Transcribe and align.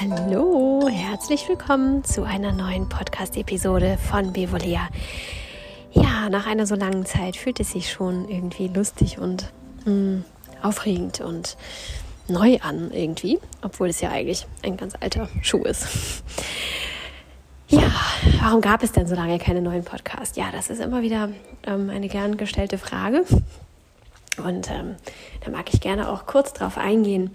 Hallo, 0.00 0.88
herzlich 0.90 1.46
willkommen 1.48 2.02
zu 2.04 2.22
einer 2.22 2.52
neuen 2.52 2.88
Podcast-Episode 2.88 3.98
von 3.98 4.32
Bevolia. 4.32 4.88
Ja, 5.92 6.30
nach 6.30 6.46
einer 6.46 6.66
so 6.66 6.74
langen 6.74 7.04
Zeit 7.04 7.36
fühlt 7.36 7.60
es 7.60 7.72
sich 7.72 7.92
schon 7.92 8.26
irgendwie 8.28 8.68
lustig 8.68 9.18
und 9.18 9.52
mh, 9.84 9.84
hm, 9.84 10.24
aufregend 10.62 11.20
und 11.20 11.58
neu 12.28 12.58
an 12.62 12.90
irgendwie, 12.90 13.38
obwohl 13.60 13.88
es 13.88 14.00
ja 14.00 14.10
eigentlich 14.10 14.46
ein 14.62 14.78
ganz 14.78 14.94
alter 14.98 15.28
Schuh 15.42 15.64
ist. 15.64 16.22
Ja, 17.68 17.92
warum 18.44 18.60
gab 18.60 18.82
es 18.82 18.92
denn 18.92 19.06
so 19.06 19.14
lange 19.14 19.38
keine 19.38 19.62
neuen 19.62 19.84
Podcasts? 19.84 20.36
Ja, 20.36 20.50
das 20.52 20.68
ist 20.68 20.78
immer 20.78 21.00
wieder 21.00 21.30
ähm, 21.66 21.88
eine 21.88 22.08
gern 22.08 22.36
gestellte 22.36 22.76
Frage. 22.76 23.24
Und 24.36 24.70
ähm, 24.70 24.96
da 25.42 25.50
mag 25.50 25.72
ich 25.72 25.80
gerne 25.80 26.10
auch 26.10 26.26
kurz 26.26 26.52
drauf 26.52 26.76
eingehen 26.76 27.30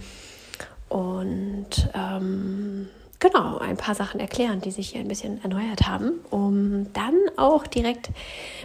und 0.87 1.89
ähm, 1.95 2.89
genau 3.17 3.57
ein 3.57 3.75
paar 3.77 3.95
Sachen 3.95 4.19
erklären, 4.19 4.61
die 4.61 4.69
sich 4.69 4.89
hier 4.89 5.01
ein 5.01 5.07
bisschen 5.07 5.41
erneuert 5.41 5.87
haben, 5.87 6.11
um 6.29 6.93
dann 6.93 7.15
auch 7.37 7.65
direkt 7.65 8.09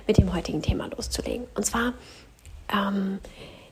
mit 0.06 0.19
dem 0.19 0.34
heutigen 0.34 0.61
Thema 0.61 0.89
loszulegen. 0.89 1.47
Und 1.55 1.65
zwar 1.65 1.95
ähm, 2.70 3.20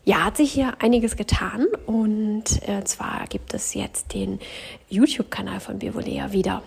ja, 0.05 0.25
hat 0.25 0.39
sich 0.39 0.51
hier 0.51 0.75
einiges 0.81 1.17
getan 1.17 1.67
und 1.84 2.67
äh, 2.67 2.84
zwar 2.84 3.27
gibt 3.29 3.53
es 3.53 3.75
jetzt 3.75 4.15
den 4.15 4.39
YouTube-Kanal 4.89 5.61
von 5.61 5.79
Bivolea 5.79 6.33
wieder. 6.33 6.62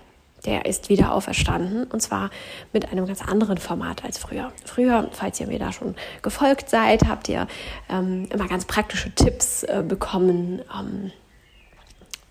Der 0.45 0.65
ist 0.65 0.89
wieder 0.89 1.13
auferstanden 1.13 1.85
und 1.85 2.01
zwar 2.01 2.29
mit 2.71 2.91
einem 2.91 3.07
ganz 3.07 3.21
anderen 3.21 3.57
Format 3.57 4.03
als 4.03 4.17
früher. 4.17 4.51
Früher, 4.63 5.09
falls 5.11 5.39
ihr 5.39 5.47
mir 5.47 5.59
da 5.59 5.71
schon 5.71 5.95
gefolgt 6.21 6.69
seid, 6.69 7.07
habt 7.07 7.29
ihr 7.29 7.47
ähm, 7.89 8.27
immer 8.31 8.47
ganz 8.47 8.65
praktische 8.65 9.13
Tipps 9.13 9.63
äh, 9.63 9.83
bekommen, 9.87 10.61
ähm, 10.77 11.11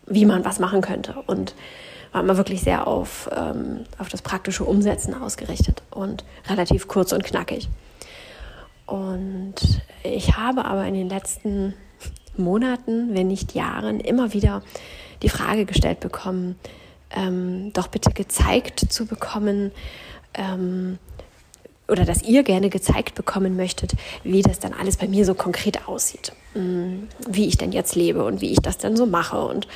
wie 0.06 0.26
man 0.26 0.44
was 0.44 0.58
machen 0.58 0.80
könnte 0.80 1.14
und 1.26 1.54
war 2.12 2.22
immer 2.22 2.36
wirklich 2.36 2.62
sehr 2.62 2.86
auf, 2.86 3.28
ähm, 3.34 3.84
auf 3.98 4.08
das 4.08 4.22
praktische 4.22 4.64
Umsetzen 4.64 5.14
ausgerichtet 5.14 5.82
und 5.90 6.24
relativ 6.48 6.86
kurz 6.86 7.12
und 7.12 7.24
knackig. 7.24 7.68
Und 8.86 9.54
ich 10.02 10.36
habe 10.36 10.64
aber 10.64 10.84
in 10.86 10.94
den 10.94 11.08
letzten 11.08 11.74
Monaten, 12.36 13.14
wenn 13.14 13.26
nicht 13.26 13.54
Jahren, 13.54 14.00
immer 14.00 14.32
wieder 14.32 14.62
die 15.22 15.28
Frage 15.28 15.64
gestellt 15.64 16.00
bekommen, 16.00 16.56
ähm, 17.14 17.72
doch 17.72 17.88
bitte 17.88 18.10
gezeigt 18.10 18.80
zu 18.92 19.06
bekommen, 19.06 19.72
ähm, 20.34 20.98
oder 21.88 22.04
dass 22.04 22.22
ihr 22.22 22.42
gerne 22.44 22.70
gezeigt 22.70 23.14
bekommen 23.14 23.56
möchtet, 23.56 23.92
wie 24.22 24.42
das 24.42 24.58
dann 24.58 24.72
alles 24.72 24.96
bei 24.96 25.06
mir 25.06 25.24
so 25.24 25.34
konkret 25.34 25.86
aussieht, 25.86 26.32
mm, 26.54 27.04
wie 27.28 27.46
ich 27.46 27.58
denn 27.58 27.72
jetzt 27.72 27.94
lebe 27.94 28.24
und 28.24 28.40
wie 28.40 28.52
ich 28.52 28.60
das 28.60 28.78
dann 28.78 28.96
so 28.96 29.04
mache. 29.04 29.38
Und 29.38 29.68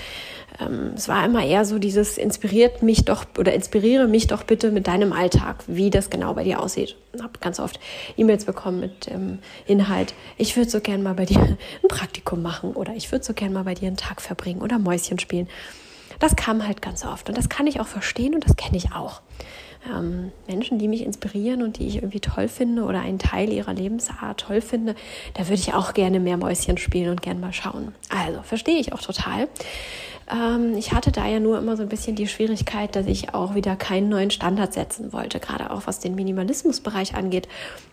ähm, 0.58 0.92
es 0.96 1.06
war 1.08 1.24
immer 1.24 1.44
eher 1.44 1.66
so 1.66 1.78
dieses 1.78 2.16
inspiriert 2.16 2.82
mich 2.82 3.04
doch 3.04 3.26
oder 3.38 3.52
inspiriere 3.52 4.08
mich 4.08 4.26
doch 4.26 4.44
bitte 4.44 4.70
mit 4.70 4.86
deinem 4.86 5.12
Alltag, 5.12 5.64
wie 5.66 5.90
das 5.90 6.08
genau 6.08 6.32
bei 6.32 6.44
dir 6.44 6.60
aussieht. 6.60 6.96
Ich 7.12 7.22
habe 7.22 7.38
ganz 7.40 7.60
oft 7.60 7.78
E-Mails 8.16 8.46
bekommen 8.46 8.80
mit 8.80 9.06
dem 9.06 9.40
Inhalt, 9.66 10.14
ich 10.38 10.56
würde 10.56 10.70
so 10.70 10.80
gern 10.80 11.02
mal 11.02 11.14
bei 11.14 11.26
dir 11.26 11.40
ein 11.82 11.88
Praktikum 11.88 12.40
machen 12.40 12.72
oder 12.72 12.94
ich 12.94 13.12
würde 13.12 13.24
so 13.24 13.34
gern 13.34 13.52
mal 13.52 13.64
bei 13.64 13.74
dir 13.74 13.88
einen 13.88 13.98
Tag 13.98 14.22
verbringen 14.22 14.62
oder 14.62 14.78
Mäuschen 14.78 15.18
spielen. 15.18 15.48
Das 16.18 16.36
kam 16.36 16.66
halt 16.66 16.82
ganz 16.82 17.04
oft 17.04 17.28
und 17.28 17.38
das 17.38 17.48
kann 17.48 17.66
ich 17.66 17.80
auch 17.80 17.86
verstehen 17.86 18.34
und 18.34 18.44
das 18.44 18.56
kenne 18.56 18.76
ich 18.76 18.92
auch 18.92 19.22
ähm, 19.86 20.32
Menschen, 20.46 20.78
die 20.78 20.88
mich 20.88 21.02
inspirieren 21.02 21.62
und 21.62 21.78
die 21.78 21.86
ich 21.86 21.96
irgendwie 21.96 22.20
toll 22.20 22.48
finde 22.48 22.82
oder 22.82 23.00
einen 23.00 23.18
Teil 23.18 23.52
ihrer 23.52 23.74
Lebensart 23.74 24.40
toll 24.40 24.60
finde, 24.60 24.94
da 25.34 25.44
würde 25.44 25.60
ich 25.60 25.74
auch 25.74 25.94
gerne 25.94 26.20
mehr 26.20 26.36
Mäuschen 26.36 26.78
spielen 26.78 27.10
und 27.10 27.22
gerne 27.22 27.40
mal 27.40 27.52
schauen. 27.52 27.94
Also 28.08 28.42
verstehe 28.42 28.78
ich 28.78 28.92
auch 28.92 29.00
total. 29.00 29.48
Ähm, 30.30 30.74
ich 30.76 30.92
hatte 30.92 31.12
da 31.12 31.26
ja 31.26 31.40
nur 31.40 31.58
immer 31.58 31.76
so 31.76 31.82
ein 31.82 31.88
bisschen 31.88 32.16
die 32.16 32.26
Schwierigkeit, 32.26 32.96
dass 32.96 33.06
ich 33.06 33.34
auch 33.34 33.54
wieder 33.54 33.76
keinen 33.76 34.08
neuen 34.08 34.30
Standard 34.30 34.72
setzen 34.72 35.12
wollte, 35.12 35.40
gerade 35.40 35.70
auch 35.70 35.86
was 35.86 36.00
den 36.00 36.14
Minimalismusbereich 36.14 37.14
angeht, 37.14 37.48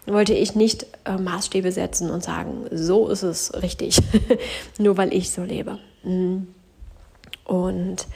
wollte 0.05 0.33
ich 0.33 0.55
nicht 0.55 0.87
äh, 1.05 1.17
Maßstäbe 1.17 1.71
setzen 1.71 2.09
und 2.09 2.23
sagen, 2.23 2.65
so 2.71 3.07
ist 3.07 3.23
es 3.23 3.61
richtig, 3.61 3.99
nur 4.79 4.97
weil 4.97 5.13
ich 5.13 5.31
so 5.31 5.43
lebe. 5.43 5.79
Mhm. 6.03 6.47
Und 7.45 8.07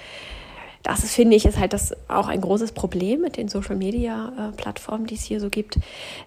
das 0.84 1.14
finde 1.14 1.36
ich, 1.36 1.46
ist 1.46 1.60
halt 1.60 1.74
das 1.74 1.94
auch 2.08 2.28
ein 2.28 2.42
großes 2.42 2.72
Problem 2.72 3.22
mit 3.22 3.38
den 3.38 3.48
Social 3.48 3.76
Media 3.76 4.32
äh, 4.38 4.56
Plattformen, 4.56 5.06
die 5.06 5.16
es 5.16 5.24
hier 5.24 5.40
so 5.40 5.50
gibt. 5.50 5.78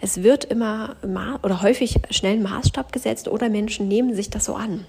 Es 0.01 0.23
wird 0.23 0.45
immer 0.45 0.97
oder 1.43 1.63
häufig 1.63 2.01
schnell 2.11 2.35
ein 2.35 2.43
Maßstab 2.43 2.93
gesetzt 2.93 3.29
oder 3.29 3.49
Menschen 3.49 3.89
nehmen 3.89 4.15
sich 4.15 4.31
das 4.31 4.45
so 4.45 4.55
an 4.55 4.85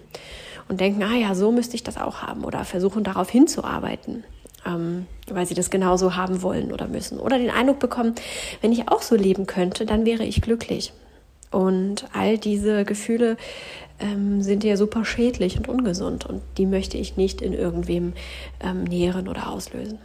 und 0.68 0.79
denken, 0.79 1.03
ah 1.03 1.16
ja, 1.16 1.34
so 1.34 1.52
müsste 1.52 1.75
ich 1.75 1.84
das 1.84 1.97
auch 1.97 2.22
haben 2.22 2.44
oder 2.44 2.66
versuchen 2.66 3.03
darauf 3.03 3.29
hinzuarbeiten. 3.29 4.23
Ähm, 4.66 5.07
weil 5.28 5.46
sie 5.46 5.56
das 5.56 5.69
genauso 5.69 6.16
haben 6.16 6.41
wollen 6.41 6.72
oder 6.72 6.88
müssen. 6.88 7.19
Oder 7.19 7.38
den 7.38 7.50
Eindruck 7.50 7.79
bekommen, 7.79 8.16
wenn 8.62 8.72
ich 8.72 8.88
auch 8.88 9.02
so 9.02 9.16
leben 9.16 9.46
könnte, 9.46 9.85
dann 9.85 10.06
wäre 10.06 10.23
ich 10.23 10.41
glücklich. 10.41 10.94
Und 11.52 12.06
all 12.13 12.38
diese 12.38 12.85
Gefühle 12.85 13.38
ähm, 13.99 14.41
sind 14.41 14.63
ja 14.63 14.77
super 14.77 15.05
schädlich 15.05 15.57
und 15.57 15.67
ungesund 15.67 16.25
und 16.25 16.41
die 16.57 16.65
möchte 16.65 16.97
ich 16.97 17.17
nicht 17.17 17.41
in 17.41 17.53
irgendwem 17.53 18.13
ähm, 18.59 18.83
nähren 18.83 19.27
oder 19.27 19.49
auslösen. 19.49 19.99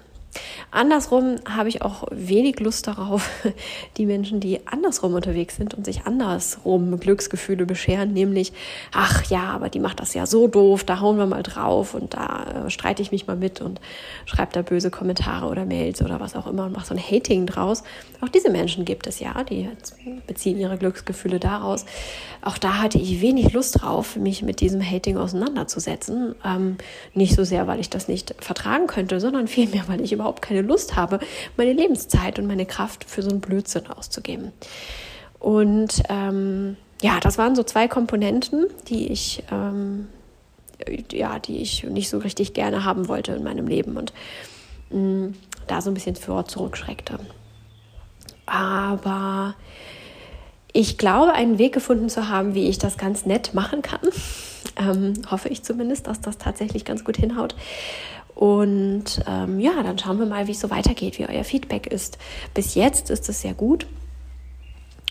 Andersrum 0.71 1.37
habe 1.49 1.69
ich 1.69 1.83
auch 1.83 2.05
wenig 2.11 2.61
Lust 2.61 2.87
darauf, 2.87 3.31
die 3.97 4.07
Menschen, 4.07 4.41
die 4.41 4.67
andersrum 4.67 5.15
unterwegs 5.15 5.57
sind 5.57 5.75
und 5.75 5.85
sich 5.85 6.03
andersrum 6.05 7.01
Glücksgefühle 7.01 7.65
bescheren, 7.65 8.13
nämlich, 8.13 8.53
ach 8.93 9.25
ja, 9.31 9.45
aber 9.45 9.71
die 9.71 9.81
macht 9.81 10.01
das 10.01 10.15
ja 10.15 10.27
so 10.27 10.47
doof, 10.47 10.85
da 10.85 11.01
hauen 11.01 11.17
wir 11.17 11.27
mal 11.27 11.43
drauf 11.43 11.95
und 11.95 12.15
da 12.15 12.67
äh, 12.67 12.71
streite 12.71 13.01
ich 13.01 13.13
mich 13.13 13.27
mal 13.27 13.37
mit 13.37 13.61
und 13.61 13.81
schreibe 14.27 14.53
da 14.53 14.63
böse 14.63 14.91
Kommentare 14.91 15.47
oder 15.47 15.65
Mails 15.65 16.03
oder 16.03 16.21
was 16.21 16.37
auch 16.37 16.47
immer 16.47 16.67
und 16.67 16.73
mache 16.73 16.87
so 16.87 16.95
ein 16.95 17.01
Hating 17.01 17.47
draus. 17.47 17.83
Auch 18.21 18.29
diese 18.29 18.51
Menschen 18.51 18.85
gibt 18.85 19.07
es 19.07 19.21
ja, 19.21 19.45
die 19.45 19.69
beziehen 20.27 20.59
ihre 20.59 20.77
Glücksgefühle 20.77 21.39
daraus. 21.39 21.87
Auch 22.43 22.59
da 22.59 22.79
hatte 22.79 22.99
ich 22.99 23.21
wenig 23.21 23.53
Lust 23.53 23.83
drauf, 23.83 24.17
mich 24.17 24.43
mit 24.43 24.61
diesem 24.61 24.83
Hating 24.83 25.17
auseinanderzusetzen. 25.17 26.35
Ähm, 26.45 26.77
nicht 27.15 27.35
so 27.35 27.45
sehr, 27.45 27.67
weil 27.67 27.81
ich 27.81 27.91
das 27.91 28.09
nicht 28.09 28.35
vertragen 28.39 28.87
könnte, 28.87 29.21
sondern 29.21 29.49
vielmehr, 29.49 29.85
weil 29.87 30.01
ich 30.01 30.13
überhaupt 30.19 30.43
keine 30.43 30.63
Lust 30.63 30.97
habe, 30.97 31.21
meine 31.57 31.73
Lebenszeit 31.73 32.39
und 32.39 32.47
meine 32.47 32.67
Kraft 32.67 33.05
für 33.05 33.23
so 33.23 33.31
einen 33.31 33.41
Blödsinn 33.41 33.87
auszugeben. 33.87 34.53
Und 35.39 36.03
ähm, 36.09 36.77
ja, 37.01 37.21
das 37.21 37.39
waren 37.39 37.55
so 37.55 37.63
zwei 37.63 37.87
Komponenten, 37.87 38.67
die 38.89 39.09
ich 39.13 39.45
ähm, 39.53 40.09
ja, 41.13 41.39
die 41.39 41.59
ich 41.59 41.85
nicht 41.85 42.09
so 42.09 42.19
richtig 42.19 42.55
gerne 42.55 42.85
haben 42.85 43.09
wollte 43.09 43.33
in 43.33 43.43
meinem 43.43 43.67
Leben 43.67 43.97
und 43.97 44.13
mh, 44.91 44.99
mm, 44.99 45.35
da 45.67 45.81
so 45.81 45.91
ein 45.91 45.95
bisschen 45.95 46.17
vor 46.17 46.47
zurückschreckte. 46.47 47.19
Aber 48.47 49.55
ich 50.73 50.97
glaube, 50.97 51.33
einen 51.33 51.59
Weg 51.59 51.75
gefunden 51.75 52.09
zu 52.09 52.29
haben, 52.29 52.55
wie 52.55 52.69
ich 52.69 52.79
das 52.79 52.97
ganz 52.97 53.27
nett 53.27 53.55
machen 53.55 53.83
kann. 53.83 54.01
Ähm, 54.77 55.15
hoffe 55.29 55.49
ich 55.49 55.65
zumindest, 55.65 56.07
dass 56.07 56.21
das 56.21 56.39
tatsächlich 56.39 56.85
ganz 56.85 57.03
gut 57.03 57.17
hinhaut. 57.17 57.57
Und 58.39 59.21
ähm, 59.27 59.59
ja, 59.59 59.83
dann 59.83 59.99
schauen 59.99 60.21
wir 60.21 60.27
mal, 60.27 60.47
wie 60.47 60.53
es 60.53 60.61
so 60.61 60.71
weitergeht, 60.71 61.19
wie 61.19 61.29
euer 61.29 61.43
Feedback 61.43 61.89
ist. 61.89 62.19
Bis 62.55 62.77
jetzt 62.77 63.11
ist 63.11 63.29
es 63.29 63.43
sehr 63.43 63.53
gut 63.53 63.89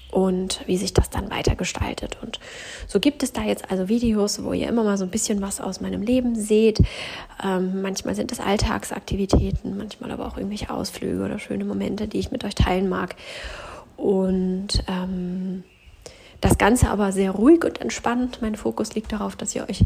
und 0.10 0.62
wie 0.66 0.78
sich 0.78 0.94
das 0.94 1.10
dann 1.10 1.30
weiter 1.30 1.56
gestaltet. 1.56 2.18
Und 2.24 2.40
so 2.88 3.02
gibt 3.02 3.24
es 3.24 3.34
da 3.34 3.44
jetzt 3.44 3.70
also 3.70 3.90
Videos, 3.90 4.42
wo 4.46 4.54
ihr 4.54 4.70
immer 4.70 4.86
mal 4.86 4.98
so 4.98 5.04
ein 5.04 5.10
bisschen 5.10 5.42
was 5.42 5.60
aus 5.60 5.82
meinem 5.82 6.04
Leben 6.04 6.36
seht. 6.36 6.80
Ähm, 7.44 7.82
manchmal 7.82 8.16
sind 8.16 8.32
es 8.32 8.40
Alltagsaktivitäten, 8.40 9.78
manchmal 9.78 10.12
aber 10.12 10.26
auch 10.26 10.38
irgendwelche 10.38 10.70
Ausflüge 10.70 11.26
oder 11.26 11.38
schöne 11.38 11.66
Momente, 11.66 12.08
die 12.08 12.20
ich 12.20 12.32
mit 12.32 12.46
euch 12.46 12.56
teilen 12.56 12.88
mag. 12.88 13.18
Und 13.98 14.86
ähm, 14.88 15.66
das 16.40 16.58
Ganze 16.58 16.90
aber 16.90 17.12
sehr 17.12 17.32
ruhig 17.32 17.66
und 17.66 17.82
entspannt. 17.82 18.38
Mein 18.42 18.56
Fokus 18.56 18.96
liegt 18.96 19.12
darauf, 19.12 19.36
dass 19.36 19.54
ihr 19.54 19.68
euch 19.70 19.84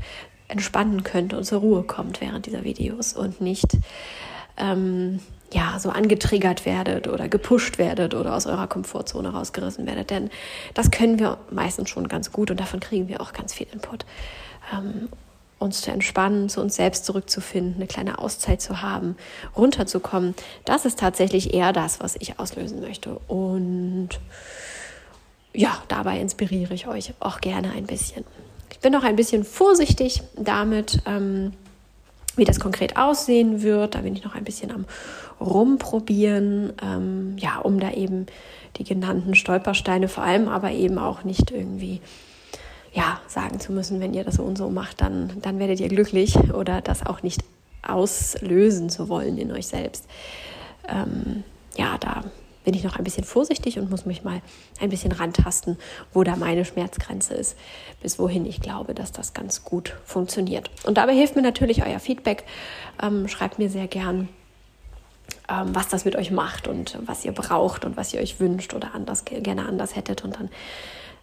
entspannen 0.51 1.03
könnt 1.03 1.33
und 1.33 1.43
zur 1.43 1.59
Ruhe 1.59 1.83
kommt 1.83 2.21
während 2.21 2.45
dieser 2.45 2.63
Videos 2.63 3.13
und 3.13 3.41
nicht 3.41 3.77
ähm, 4.57 5.19
ja, 5.53 5.79
so 5.79 5.89
angetriggert 5.89 6.65
werdet 6.65 7.07
oder 7.07 7.27
gepusht 7.27 7.77
werdet 7.77 8.13
oder 8.13 8.35
aus 8.35 8.45
eurer 8.45 8.67
Komfortzone 8.67 9.29
rausgerissen 9.29 9.85
werdet. 9.85 10.09
Denn 10.09 10.29
das 10.73 10.91
können 10.91 11.19
wir 11.19 11.37
meistens 11.49 11.89
schon 11.89 12.07
ganz 12.07 12.31
gut 12.31 12.51
und 12.51 12.59
davon 12.59 12.79
kriegen 12.79 13.07
wir 13.07 13.21
auch 13.21 13.33
ganz 13.33 13.53
viel 13.53 13.67
Input. 13.71 14.05
Ähm, 14.73 15.09
uns 15.59 15.81
zu 15.81 15.91
entspannen, 15.91 16.49
zu 16.49 16.59
uns 16.59 16.75
selbst 16.75 17.05
zurückzufinden, 17.05 17.75
eine 17.75 17.87
kleine 17.87 18.17
Auszeit 18.17 18.61
zu 18.61 18.81
haben, 18.81 19.15
runterzukommen, 19.55 20.33
das 20.65 20.85
ist 20.85 20.97
tatsächlich 20.97 21.53
eher 21.53 21.71
das, 21.71 21.99
was 21.99 22.15
ich 22.15 22.39
auslösen 22.39 22.81
möchte. 22.81 23.19
Und 23.27 24.09
ja, 25.53 25.77
dabei 25.87 26.19
inspiriere 26.19 26.73
ich 26.73 26.87
euch 26.87 27.13
auch 27.19 27.41
gerne 27.41 27.71
ein 27.73 27.85
bisschen. 27.85 28.25
Ich 28.71 28.79
bin 28.79 28.95
auch 28.95 29.03
ein 29.03 29.15
bisschen 29.15 29.43
vorsichtig 29.43 30.23
damit, 30.35 31.01
ähm, 31.05 31.53
wie 32.35 32.45
das 32.45 32.59
konkret 32.59 32.97
aussehen 32.97 33.61
wird, 33.61 33.95
da 33.95 33.99
bin 33.99 34.15
ich 34.15 34.23
noch 34.23 34.35
ein 34.35 34.45
bisschen 34.45 34.71
am 34.71 34.85
Rumprobieren, 35.39 36.73
ähm, 36.81 37.35
ja, 37.37 37.57
um 37.59 37.79
da 37.79 37.91
eben 37.91 38.27
die 38.77 38.83
genannten 38.83 39.35
Stolpersteine 39.35 40.07
vor 40.07 40.23
allem 40.23 40.47
aber 40.47 40.71
eben 40.71 40.97
auch 40.97 41.23
nicht 41.23 41.51
irgendwie 41.51 41.99
ja, 42.93 43.19
sagen 43.27 43.59
zu 43.59 43.71
müssen, 43.71 43.99
wenn 43.99 44.13
ihr 44.13 44.23
das 44.23 44.35
so 44.35 44.43
und 44.43 44.57
so 44.57 44.69
macht, 44.69 45.01
dann, 45.01 45.31
dann 45.41 45.59
werdet 45.59 45.79
ihr 45.79 45.89
glücklich 45.89 46.37
oder 46.53 46.81
das 46.81 47.05
auch 47.05 47.23
nicht 47.23 47.43
auslösen 47.87 48.89
zu 48.89 49.09
wollen 49.09 49.37
in 49.37 49.51
euch 49.51 49.67
selbst. 49.67 50.05
Ähm, 50.87 51.43
ja, 51.77 51.97
da 51.99 52.23
bin 52.63 52.73
ich 52.73 52.83
noch 52.83 52.97
ein 52.97 53.03
bisschen 53.03 53.23
vorsichtig 53.23 53.79
und 53.79 53.89
muss 53.89 54.05
mich 54.05 54.23
mal 54.23 54.41
ein 54.79 54.89
bisschen 54.89 55.11
rantasten, 55.11 55.77
wo 56.13 56.23
da 56.23 56.35
meine 56.35 56.65
Schmerzgrenze 56.65 57.33
ist, 57.33 57.57
bis 58.01 58.19
wohin 58.19 58.45
ich 58.45 58.61
glaube, 58.61 58.93
dass 58.93 59.11
das 59.11 59.33
ganz 59.33 59.63
gut 59.63 59.95
funktioniert. 60.05 60.69
Und 60.85 60.97
dabei 60.97 61.13
hilft 61.13 61.35
mir 61.35 61.41
natürlich 61.41 61.85
euer 61.85 61.99
Feedback. 61.99 62.43
Ähm, 63.01 63.27
schreibt 63.27 63.59
mir 63.59 63.69
sehr 63.69 63.87
gern, 63.87 64.29
ähm, 65.49 65.73
was 65.73 65.87
das 65.87 66.05
mit 66.05 66.15
euch 66.15 66.31
macht 66.31 66.67
und 66.67 66.97
was 67.05 67.25
ihr 67.25 67.31
braucht 67.31 67.85
und 67.85 67.97
was 67.97 68.13
ihr 68.13 68.21
euch 68.21 68.39
wünscht 68.39 68.73
oder 68.73 68.93
anders 68.93 69.25
gerne 69.25 69.65
anders 69.65 69.95
hättet. 69.95 70.23
Und 70.23 70.37
dann 70.37 70.49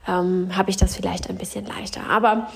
ähm, 0.07 0.57
habe 0.57 0.71
ich 0.71 0.77
das 0.77 0.97
vielleicht 0.97 1.29
ein 1.29 1.37
bisschen 1.37 1.67
leichter. 1.67 2.09
Aber 2.09 2.49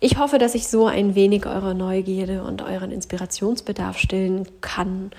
ich 0.00 0.18
hoffe, 0.18 0.38
dass 0.38 0.54
ich 0.54 0.68
so 0.68 0.86
ein 0.86 1.14
wenig 1.14 1.46
eure 1.46 1.74
Neugierde 1.74 2.42
und 2.42 2.62
euren 2.62 2.90
Inspirationsbedarf 2.90 3.98
stillen 3.98 4.48
kann, 4.60 5.10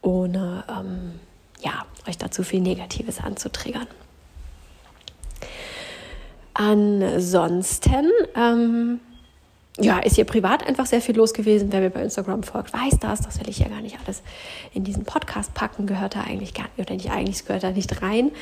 ohne 0.00 0.64
ähm, 0.68 1.18
ja, 1.60 1.84
euch 2.06 2.18
dazu 2.18 2.42
viel 2.42 2.60
Negatives 2.60 3.20
anzutriggern. 3.20 3.86
Ansonsten 6.54 8.10
ähm, 8.34 9.00
ja, 9.80 9.98
ist 10.00 10.16
hier 10.16 10.24
privat 10.24 10.66
einfach 10.66 10.86
sehr 10.86 11.00
viel 11.00 11.16
los 11.16 11.32
gewesen. 11.32 11.70
Wer 11.70 11.80
mir 11.80 11.90
bei 11.90 12.02
Instagram 12.02 12.42
folgt, 12.42 12.72
weiß 12.72 12.98
das. 13.00 13.20
Das 13.20 13.38
will 13.38 13.48
ich 13.48 13.60
ja 13.60 13.68
gar 13.68 13.80
nicht 13.80 13.96
alles 14.04 14.22
in 14.74 14.82
diesen 14.82 15.04
Podcast 15.04 15.54
packen. 15.54 15.86
Gehört 15.86 16.16
da 16.16 16.22
eigentlich 16.22 16.54
gar 16.54 16.64
nicht, 16.64 16.78
oder 16.78 16.94
nicht 16.94 17.10
eigentlich, 17.10 17.44
gehört 17.44 17.62
da 17.62 17.70
nicht 17.70 18.02
rein. 18.02 18.32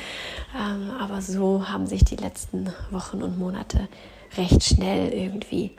Ähm, 0.55 0.91
aber 0.99 1.21
so 1.21 1.69
haben 1.69 1.85
sich 1.85 2.03
die 2.03 2.15
letzten 2.15 2.73
Wochen 2.89 3.21
und 3.21 3.37
Monate 3.37 3.87
recht 4.35 4.63
schnell 4.63 5.13
irgendwie 5.13 5.71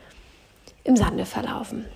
im 0.84 0.96
Sande 0.96 1.24
verlaufen. 1.26 1.86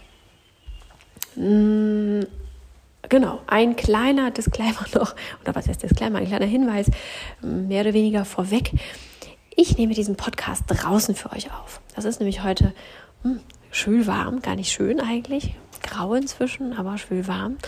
Genau, 3.08 3.40
ein 3.46 3.76
kleiner 3.76 4.30
Disclaimer 4.30 4.86
noch, 4.94 5.14
oder 5.42 5.54
was 5.54 5.68
heißt 5.68 5.82
Disclaimer, 5.82 6.18
ein 6.18 6.26
kleiner 6.26 6.46
Hinweis, 6.46 6.90
mehr 7.40 7.82
oder 7.82 7.94
weniger 7.94 8.24
vorweg. 8.24 8.72
Ich 9.54 9.76
nehme 9.76 9.92
diesen 9.94 10.16
Podcast 10.16 10.64
draußen 10.66 11.14
für 11.14 11.32
euch 11.32 11.52
auf. 11.52 11.80
Das 11.94 12.04
ist 12.04 12.20
nämlich 12.20 12.42
heute 12.42 12.72
hm, 13.22 13.40
schön 13.70 14.06
warm, 14.06 14.40
gar 14.40 14.56
nicht 14.56 14.72
schön 14.72 15.00
eigentlich, 15.00 15.54
grau 15.82 16.14
inzwischen, 16.14 16.72
aber 16.72 16.96
schön 16.96 17.26
warm. 17.26 17.58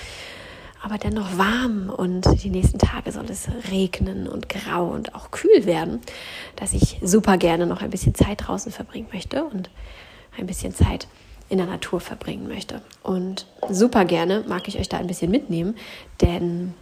Aber 0.83 0.99
dennoch 0.99 1.39
warm 1.39 1.89
und 1.89 2.27
die 2.43 2.51
nächsten 2.51 2.79
Tage 2.79 3.11
soll 3.11 3.25
es 3.31 3.49
regnen 3.71 4.29
und 4.29 4.51
grau 4.51 4.87
und 4.89 5.15
auch 5.15 5.31
kühl 5.31 5.65
werden, 5.65 6.01
dass 6.57 6.75
ich 6.75 6.99
super 7.03 7.39
gerne 7.39 7.67
noch 7.67 7.81
ein 7.81 7.89
bisschen 7.89 8.15
Zeit 8.15 8.47
draußen 8.47 8.71
verbringen 8.71 9.09
möchte 9.11 9.45
und 9.45 9.71
ein 10.39 10.47
bisschen 10.47 10.75
Zeit 10.75 11.09
in 11.49 11.59
der 11.59 11.67
Natur 11.67 12.01
verbringen 12.01 12.49
möchte. 12.49 12.81
Und 13.03 13.47
super 13.71 14.05
gerne 14.05 14.45
mag 14.49 14.67
ich 14.69 14.79
euch 14.79 14.89
da 14.89 14.99
ein 14.99 15.07
bisschen 15.07 15.31
mitnehmen, 15.31 15.77
denn 16.21 16.75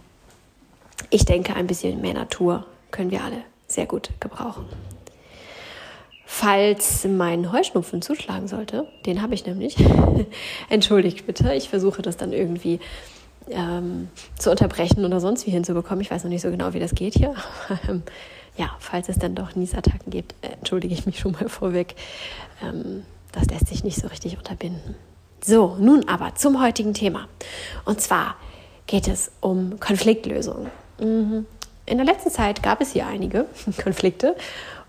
ich 1.09 1.25
denke, 1.25 1.55
ein 1.55 1.67
bisschen 1.67 2.01
mehr 2.01 2.13
Natur 2.13 2.65
können 2.91 3.11
wir 3.11 3.23
alle 3.23 3.43
sehr 3.67 3.85
gut 3.85 4.09
gebrauchen. 4.19 4.65
Falls 6.25 7.05
mein 7.05 7.51
Heuschnupfen 7.51 8.01
zuschlagen 8.01 8.47
sollte, 8.47 8.87
den 9.05 9.21
habe 9.21 9.35
ich 9.35 9.45
nämlich, 9.45 9.75
entschuldigt 10.69 11.27
bitte, 11.27 11.53
ich 11.53 11.69
versuche 11.69 12.01
das 12.01 12.17
dann 12.17 12.33
irgendwie 12.33 12.79
ähm, 13.49 14.09
zu 14.39 14.49
unterbrechen 14.49 15.05
oder 15.05 15.19
sonst 15.19 15.45
wie 15.45 15.51
hinzubekommen. 15.51 16.01
Ich 16.01 16.09
weiß 16.09 16.23
noch 16.23 16.31
nicht 16.31 16.41
so 16.41 16.49
genau, 16.49 16.73
wie 16.73 16.79
das 16.79 16.95
geht 16.95 17.13
hier. 17.13 17.35
ja, 18.57 18.75
falls 18.79 19.09
es 19.09 19.19
dann 19.19 19.35
doch 19.35 19.55
Niesattacken 19.55 20.09
gibt, 20.09 20.33
äh, 20.41 20.53
entschuldige 20.53 20.93
ich 20.93 21.05
mich 21.05 21.19
schon 21.19 21.33
mal 21.33 21.49
vorweg. 21.49 21.95
Ähm, 22.63 23.03
das 23.33 23.47
lässt 23.47 23.67
sich 23.67 23.83
nicht 23.83 23.99
so 23.99 24.07
richtig 24.07 24.37
unterbinden. 24.37 24.95
So, 25.43 25.75
nun 25.79 26.07
aber 26.07 26.35
zum 26.35 26.61
heutigen 26.61 26.93
Thema. 26.93 27.27
Und 27.83 27.99
zwar 27.99 28.35
geht 28.87 29.09
es 29.09 29.31
um 29.41 29.79
Konfliktlösungen. 29.79 30.71
Mhm. 30.99 31.45
In 31.85 31.97
der 31.97 32.05
letzten 32.05 32.31
Zeit 32.31 32.63
gab 32.63 32.79
es 32.79 32.93
hier 32.93 33.07
einige 33.07 33.45
Konflikte 33.83 34.37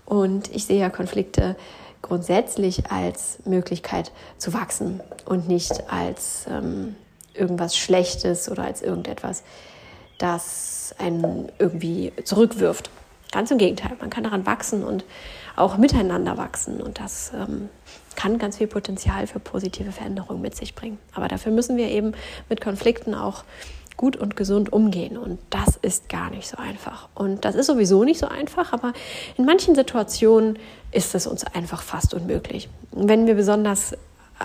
und 0.05 0.53
ich 0.55 0.65
sehe 0.65 0.79
ja 0.79 0.89
Konflikte 0.89 1.57
grundsätzlich 2.01 2.89
als 2.89 3.39
Möglichkeit 3.45 4.11
zu 4.37 4.53
wachsen 4.53 5.01
und 5.25 5.47
nicht 5.49 5.89
als 5.91 6.45
ähm, 6.49 6.95
irgendwas 7.33 7.75
Schlechtes 7.75 8.49
oder 8.49 8.63
als 8.63 8.81
irgendetwas, 8.81 9.43
das 10.19 10.95
einen 10.99 11.51
irgendwie 11.59 12.13
zurückwirft. 12.23 12.89
Ganz 13.35 13.51
im 13.51 13.57
Gegenteil, 13.57 13.97
man 13.99 14.09
kann 14.09 14.23
daran 14.23 14.45
wachsen 14.45 14.81
und 14.81 15.03
auch 15.57 15.75
miteinander 15.75 16.37
wachsen 16.37 16.79
und 16.79 17.01
das 17.01 17.33
ähm, 17.35 17.67
kann 18.15 18.37
ganz 18.37 18.55
viel 18.55 18.67
Potenzial 18.67 19.27
für 19.27 19.39
positive 19.39 19.91
Veränderungen 19.91 20.41
mit 20.41 20.55
sich 20.55 20.73
bringen. 20.73 20.97
Aber 21.13 21.27
dafür 21.27 21.51
müssen 21.51 21.75
wir 21.75 21.89
eben 21.89 22.13
mit 22.47 22.61
Konflikten 22.61 23.13
auch 23.13 23.43
gut 23.97 24.15
und 24.15 24.37
gesund 24.37 24.71
umgehen. 24.71 25.17
Und 25.17 25.37
das 25.49 25.75
ist 25.75 26.07
gar 26.07 26.29
nicht 26.29 26.47
so 26.47 26.55
einfach. 26.55 27.09
Und 27.13 27.43
das 27.43 27.55
ist 27.55 27.65
sowieso 27.65 28.05
nicht 28.05 28.21
so 28.21 28.27
einfach, 28.29 28.71
aber 28.71 28.93
in 29.37 29.43
manchen 29.43 29.75
Situationen 29.75 30.57
ist 30.93 31.13
es 31.13 31.27
uns 31.27 31.43
einfach 31.43 31.81
fast 31.81 32.13
unmöglich. 32.13 32.69
Wenn 32.91 33.27
wir 33.27 33.35
besonders 33.35 33.97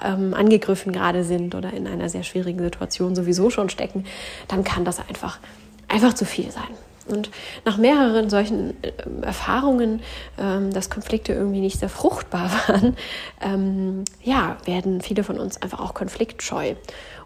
ähm, 0.05 0.35
angegriffen 0.35 0.93
gerade 0.93 1.23
sind 1.23 1.55
oder 1.55 1.73
in 1.73 1.87
einer 1.87 2.09
sehr 2.09 2.25
schwierigen 2.25 2.59
Situation 2.59 3.15
sowieso 3.15 3.51
schon 3.51 3.71
stecken, 3.71 4.05
dann 4.49 4.65
kann 4.65 4.85
das 4.85 4.99
einfach, 4.99 5.39
einfach 5.87 6.13
zu 6.13 6.25
viel 6.25 6.51
sein. 6.51 6.90
Und 7.13 7.31
nach 7.65 7.77
mehreren 7.77 8.31
solchen 8.31 8.83
äh, 8.83 8.93
Erfahrungen, 9.23 10.01
ähm, 10.39 10.73
dass 10.73 10.91
Konflikte 10.91 11.33
irgendwie 11.33 11.61
nicht 11.61 11.79
sehr 11.79 11.89
fruchtbar 11.89 12.51
waren, 12.69 12.97
ähm, 13.41 14.05
ja, 14.23 14.57
werden 14.65 15.01
viele 15.01 15.25
von 15.25 15.39
uns 15.39 15.61
einfach 15.63 15.81
auch 15.81 15.95
konfliktscheu. 15.95 16.75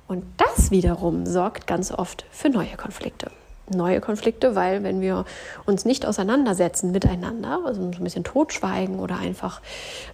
Und 0.07 0.25
das 0.37 0.71
wiederum 0.71 1.27
sorgt 1.27 1.67
ganz 1.67 1.91
oft 1.91 2.27
für 2.31 2.51
neue 2.51 2.77
Konflikte. 2.77 3.31
Neue 3.75 4.03
Konflikte, 4.03 4.55
weil 4.55 4.83
wenn 4.83 5.01
wir 5.01 5.25
uns 5.65 5.87
nicht 5.87 6.05
auseinandersetzen 6.05 6.91
miteinander, 6.91 7.61
also 7.65 7.81
ein 7.81 7.93
bisschen 8.05 8.23
totschweigen 8.23 8.99
oder 8.99 9.17
einfach 9.17 9.63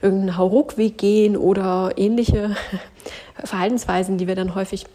irgendeinen 0.01 0.37
Hauruckweg 0.37 0.97
gehen 0.97 1.37
oder 1.37 1.93
ähnliche 1.97 2.55
Verhaltensweisen, 3.45 4.19
die 4.19 4.29
wir 4.29 4.37
dann 4.37 4.55
häufig 4.55 4.87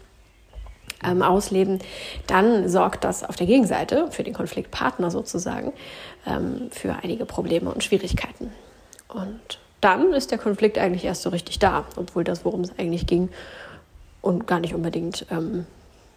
ähm, 1.04 1.22
ausleben, 1.22 1.80
dann 2.26 2.68
sorgt 2.68 3.04
das 3.04 3.24
auf 3.24 3.36
der 3.36 3.46
Gegenseite, 3.46 4.08
für 4.10 4.24
den 4.24 4.34
Konfliktpartner 4.34 5.10
sozusagen, 5.10 5.72
ähm, 6.26 6.68
für 6.70 6.96
einige 7.02 7.26
Probleme 7.26 7.70
und 7.70 7.84
Schwierigkeiten. 7.84 8.52
Und 9.08 9.58
dann 9.80 10.12
ist 10.12 10.30
der 10.30 10.38
Konflikt 10.38 10.78
eigentlich 10.78 11.04
erst 11.04 11.22
so 11.22 11.30
richtig 11.30 11.58
da, 11.58 11.84
obwohl 11.96 12.24
das, 12.24 12.44
worum 12.44 12.62
es 12.62 12.78
eigentlich 12.78 13.06
ging, 13.06 13.28
und 14.22 14.46
gar 14.46 14.58
nicht 14.58 14.74
unbedingt 14.74 15.26
ähm, 15.30 15.66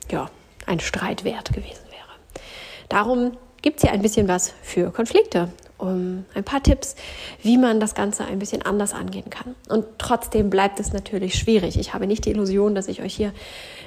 ja, 0.09 0.29
ein 0.65 0.79
Streit 0.79 1.23
wert 1.23 1.53
gewesen 1.53 1.83
wäre. 1.91 2.43
Darum 2.87 3.37
gibt 3.61 3.77
es 3.77 3.83
hier 3.83 3.91
ein 3.91 4.01
bisschen 4.01 4.27
was 4.27 4.53
für 4.63 4.91
Konflikte, 4.91 5.49
um 5.79 6.25
ein 6.35 6.43
paar 6.43 6.61
Tipps, 6.61 6.95
wie 7.41 7.57
man 7.57 7.79
das 7.79 7.95
Ganze 7.95 8.25
ein 8.25 8.37
bisschen 8.37 8.61
anders 8.61 8.93
angehen 8.93 9.29
kann. 9.29 9.55
Und 9.69 9.85
trotzdem 9.97 10.49
bleibt 10.49 10.79
es 10.79 10.93
natürlich 10.93 11.35
schwierig. 11.35 11.79
Ich 11.79 11.93
habe 11.93 12.05
nicht 12.05 12.25
die 12.25 12.31
Illusion, 12.31 12.75
dass 12.75 12.87
ich 12.87 13.01
euch 13.01 13.15
hier 13.15 13.33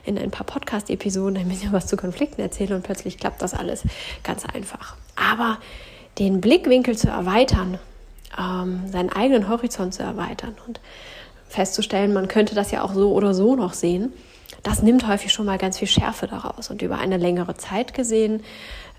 in 0.04 0.18
ein 0.18 0.30
paar 0.30 0.46
Podcast-Episoden 0.46 1.37
ein 1.37 1.49
bisschen 1.49 1.72
was 1.72 1.87
zu 1.87 1.96
Konflikten 1.96 2.40
erzähle 2.40 2.75
und 2.75 2.82
plötzlich 2.82 3.18
klappt 3.18 3.42
das 3.42 3.54
alles 3.54 3.84
ganz 4.25 4.44
einfach. 4.44 4.96
Aber 5.14 5.58
den 6.18 6.40
Blickwinkel 6.40 6.96
zu 6.96 7.08
erweitern, 7.08 7.78
ähm, 8.38 8.82
seinen 8.90 9.11
eigenen 9.11 9.49
Horizont 9.49 9.94
zu 9.94 10.02
erweitern 10.02 10.56
und 10.66 10.80
festzustellen, 11.49 12.12
man 12.12 12.28
könnte 12.28 12.54
das 12.54 12.70
ja 12.70 12.82
auch 12.82 12.94
so 12.94 13.12
oder 13.12 13.34
so 13.34 13.54
noch 13.54 13.75
sehen, 13.75 14.12
das 14.62 14.82
nimmt 14.82 15.06
häufig 15.06 15.32
schon 15.32 15.46
mal 15.46 15.58
ganz 15.58 15.78
viel 15.78 15.88
Schärfe 15.88 16.26
daraus. 16.26 16.70
Und 16.70 16.82
über 16.82 16.99
eine 16.99 17.16
längere 17.16 17.56
Zeit 17.56 17.94
gesehen 17.94 18.42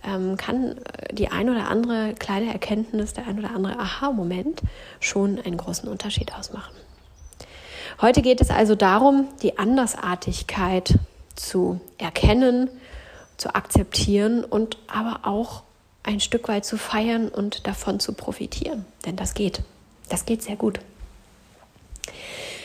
ähm, 0.05 0.37
kann 0.37 0.77
äh, 0.77 1.13
die 1.13 1.29
ein 1.29 1.49
oder 1.49 1.69
andere 1.69 2.13
kleine 2.13 2.51
Erkenntnis, 2.51 3.13
der 3.13 3.27
ein 3.27 3.39
oder 3.39 3.51
andere 3.51 3.79
Aha-Moment 3.79 4.61
schon 4.99 5.39
einen 5.39 5.57
großen 5.57 5.87
Unterschied 5.89 6.33
ausmachen. 6.33 6.75
Heute 8.01 8.21
geht 8.21 8.41
es 8.41 8.49
also 8.49 8.75
darum, 8.75 9.27
die 9.41 9.57
Andersartigkeit 9.57 10.97
zu 11.35 11.79
erkennen, 11.97 12.69
zu 13.37 13.55
akzeptieren 13.55 14.43
und 14.43 14.77
aber 14.87 15.27
auch 15.27 15.63
ein 16.03 16.19
Stück 16.19 16.47
weit 16.47 16.65
zu 16.65 16.77
feiern 16.77 17.29
und 17.29 17.65
davon 17.67 17.99
zu 17.99 18.13
profitieren. 18.13 18.85
Denn 19.05 19.15
das 19.15 19.33
geht. 19.33 19.61
Das 20.09 20.25
geht 20.25 20.43
sehr 20.43 20.55
gut. 20.55 20.79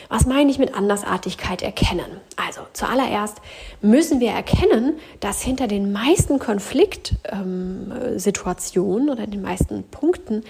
Was 0.08 0.24
meine 0.24 0.50
ich 0.50 0.58
mit 0.58 0.74
Andersartigkeit 0.74 1.60
erkennen? 1.62 2.22
Also 2.36 2.62
zuallererst 2.72 3.42
müssen 3.82 4.20
wir 4.20 4.30
erkennen, 4.30 4.98
dass 5.20 5.42
hinter 5.42 5.68
den 5.68 5.92
meisten 5.92 6.38
Konfliktsituationen 6.38 9.08
ähm, 9.08 9.12
oder 9.12 9.26
den 9.26 9.42
meisten 9.42 9.84
Punkten 9.84 10.44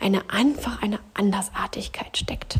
eine 0.00 0.30
einfach 0.30 0.82
eine 0.82 0.98
Andersartigkeit 1.14 2.16
steckt. 2.16 2.58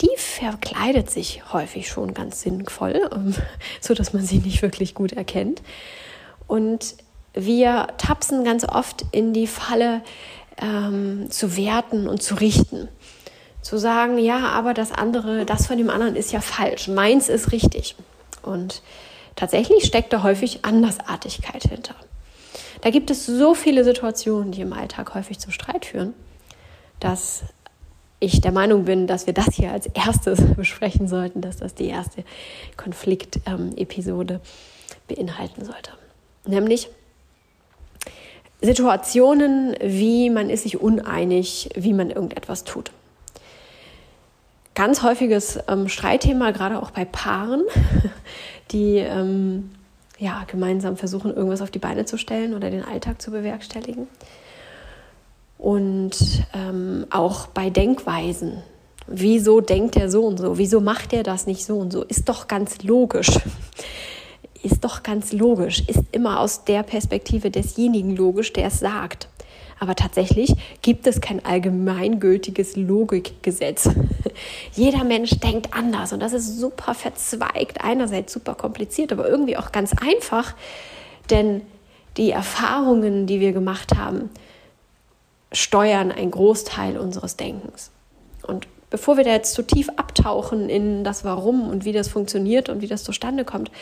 die 0.00 0.10
verkleidet 0.16 1.10
sich 1.10 1.52
häufig 1.52 1.88
schon 1.88 2.14
ganz 2.14 2.42
sinnvoll, 2.42 3.08
ähm, 3.12 3.34
so 3.80 3.94
dass 3.94 4.12
man 4.12 4.24
sie 4.24 4.38
nicht 4.38 4.62
wirklich 4.62 4.94
gut 4.94 5.12
erkennt. 5.12 5.62
Und 6.46 6.96
wir 7.32 7.88
tapsen 7.98 8.44
ganz 8.44 8.64
oft 8.64 9.04
in 9.12 9.32
die 9.32 9.46
Falle, 9.46 10.02
ähm, 10.60 11.30
zu 11.30 11.56
werten 11.56 12.08
und 12.08 12.22
zu 12.22 12.36
richten. 12.36 12.88
Zu 13.64 13.78
sagen, 13.78 14.18
ja, 14.18 14.48
aber 14.50 14.74
das 14.74 14.92
andere, 14.92 15.46
das 15.46 15.66
von 15.66 15.78
dem 15.78 15.88
anderen 15.88 16.16
ist 16.16 16.32
ja 16.32 16.42
falsch, 16.42 16.86
meins 16.86 17.30
ist 17.30 17.50
richtig. 17.50 17.96
Und 18.42 18.82
tatsächlich 19.36 19.84
steckt 19.86 20.12
da 20.12 20.22
häufig 20.22 20.66
Andersartigkeit 20.66 21.62
hinter. 21.62 21.94
Da 22.82 22.90
gibt 22.90 23.10
es 23.10 23.24
so 23.24 23.54
viele 23.54 23.82
Situationen, 23.82 24.52
die 24.52 24.60
im 24.60 24.74
Alltag 24.74 25.14
häufig 25.14 25.38
zum 25.38 25.50
Streit 25.50 25.86
führen, 25.86 26.12
dass 27.00 27.44
ich 28.20 28.42
der 28.42 28.52
Meinung 28.52 28.84
bin, 28.84 29.06
dass 29.06 29.26
wir 29.26 29.32
das 29.32 29.54
hier 29.54 29.72
als 29.72 29.86
erstes 29.86 30.42
besprechen 30.56 31.08
sollten, 31.08 31.40
dass 31.40 31.56
das 31.56 31.74
die 31.74 31.88
erste 31.88 32.22
Konfliktepisode 32.76 34.42
beinhalten 35.08 35.64
sollte. 35.64 35.92
Nämlich 36.44 36.90
Situationen, 38.60 39.74
wie 39.80 40.28
man 40.28 40.50
ist 40.50 40.64
sich 40.64 40.82
uneinig, 40.82 41.70
wie 41.74 41.94
man 41.94 42.10
irgendetwas 42.10 42.64
tut. 42.64 42.90
Ganz 44.74 45.02
häufiges 45.02 45.58
ähm, 45.68 45.88
Streitthema, 45.88 46.50
gerade 46.50 46.82
auch 46.82 46.90
bei 46.90 47.04
Paaren, 47.04 47.62
die 48.72 48.96
ähm, 48.96 49.70
ja, 50.18 50.44
gemeinsam 50.46 50.96
versuchen, 50.96 51.34
irgendwas 51.34 51.62
auf 51.62 51.70
die 51.70 51.78
Beine 51.78 52.04
zu 52.04 52.18
stellen 52.18 52.54
oder 52.54 52.70
den 52.70 52.84
Alltag 52.84 53.22
zu 53.22 53.30
bewerkstelligen. 53.30 54.08
Und 55.58 56.44
ähm, 56.52 57.06
auch 57.10 57.46
bei 57.46 57.70
Denkweisen. 57.70 58.62
Wieso 59.06 59.60
denkt 59.60 59.96
er 59.96 60.10
so 60.10 60.24
und 60.24 60.38
so? 60.38 60.58
Wieso 60.58 60.80
macht 60.80 61.12
er 61.12 61.22
das 61.22 61.46
nicht 61.46 61.64
so 61.64 61.78
und 61.78 61.92
so? 61.92 62.02
Ist 62.02 62.28
doch 62.28 62.48
ganz 62.48 62.82
logisch. 62.82 63.30
Ist 64.62 64.82
doch 64.82 65.02
ganz 65.02 65.32
logisch. 65.32 65.84
Ist 65.86 66.02
immer 66.12 66.40
aus 66.40 66.64
der 66.64 66.82
Perspektive 66.82 67.50
desjenigen 67.50 68.16
logisch, 68.16 68.52
der 68.52 68.68
es 68.68 68.80
sagt. 68.80 69.28
Aber 69.78 69.94
tatsächlich 69.94 70.54
gibt 70.82 71.06
es 71.06 71.20
kein 71.20 71.44
allgemeingültiges 71.44 72.76
Logikgesetz. 72.76 73.90
Jeder 74.72 75.04
Mensch 75.04 75.30
denkt 75.40 75.74
anders 75.74 76.12
und 76.12 76.20
das 76.20 76.32
ist 76.32 76.58
super 76.58 76.94
verzweigt, 76.94 77.82
einerseits 77.82 78.32
super 78.32 78.54
kompliziert, 78.54 79.12
aber 79.12 79.28
irgendwie 79.28 79.56
auch 79.56 79.72
ganz 79.72 79.92
einfach, 79.92 80.54
denn 81.30 81.62
die 82.16 82.30
Erfahrungen, 82.30 83.26
die 83.26 83.40
wir 83.40 83.52
gemacht 83.52 83.96
haben, 83.96 84.30
steuern 85.52 86.12
einen 86.12 86.30
Großteil 86.30 86.96
unseres 86.98 87.36
Denkens. 87.36 87.90
Und 88.46 88.66
bevor 88.94 89.16
wir 89.16 89.24
da 89.24 89.32
jetzt 89.32 89.54
zu 89.54 89.64
tief 89.64 89.88
abtauchen 89.96 90.70
in 90.70 91.02
das 91.02 91.24
Warum 91.24 91.68
und 91.68 91.84
wie 91.84 91.90
das 91.90 92.06
funktioniert 92.06 92.68
und 92.68 92.80
wie 92.80 92.86
das 92.86 93.02
zustande 93.02 93.44
kommt, 93.44 93.72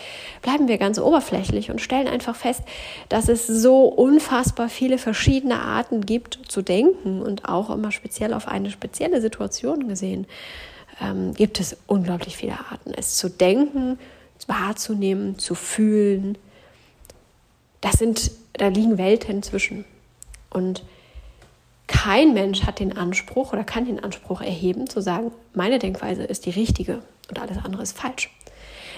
bleiben 0.40 0.68
wir 0.68 0.78
ganz 0.78 0.98
oberflächlich 0.98 1.70
und 1.70 1.82
stellen 1.82 2.08
einfach 2.08 2.34
fest, 2.34 2.62
dass 3.10 3.28
es 3.28 3.46
so 3.46 3.84
unfassbar 3.84 4.70
viele 4.70 4.96
verschiedene 4.96 5.60
Arten 5.60 6.06
gibt 6.06 6.38
zu 6.48 6.62
denken 6.62 7.20
und 7.20 7.46
auch 7.46 7.68
immer 7.68 7.92
speziell 7.92 8.32
auf 8.32 8.48
eine 8.48 8.70
spezielle 8.70 9.20
Situation 9.20 9.86
gesehen, 9.86 10.26
ähm, 11.02 11.34
gibt 11.34 11.60
es 11.60 11.76
unglaublich 11.86 12.38
viele 12.38 12.54
Arten. 12.54 12.94
Es 12.96 13.18
zu 13.18 13.28
denken, 13.28 13.98
wahrzunehmen, 14.46 15.38
zu 15.38 15.54
fühlen, 15.54 16.38
das 17.82 17.96
sind, 17.98 18.30
da 18.54 18.68
liegen 18.68 18.96
Welten 18.96 19.42
zwischen. 19.42 19.84
Und 20.48 20.82
kein 21.92 22.32
Mensch 22.32 22.64
hat 22.64 22.80
den 22.80 22.96
Anspruch 22.96 23.52
oder 23.52 23.62
kann 23.62 23.84
den 23.84 24.02
Anspruch 24.02 24.40
erheben, 24.40 24.88
zu 24.88 25.00
sagen, 25.00 25.30
meine 25.54 25.78
Denkweise 25.78 26.24
ist 26.24 26.46
die 26.46 26.50
richtige 26.50 27.02
und 27.28 27.38
alles 27.38 27.58
andere 27.62 27.82
ist 27.82 27.96
falsch. 27.96 28.34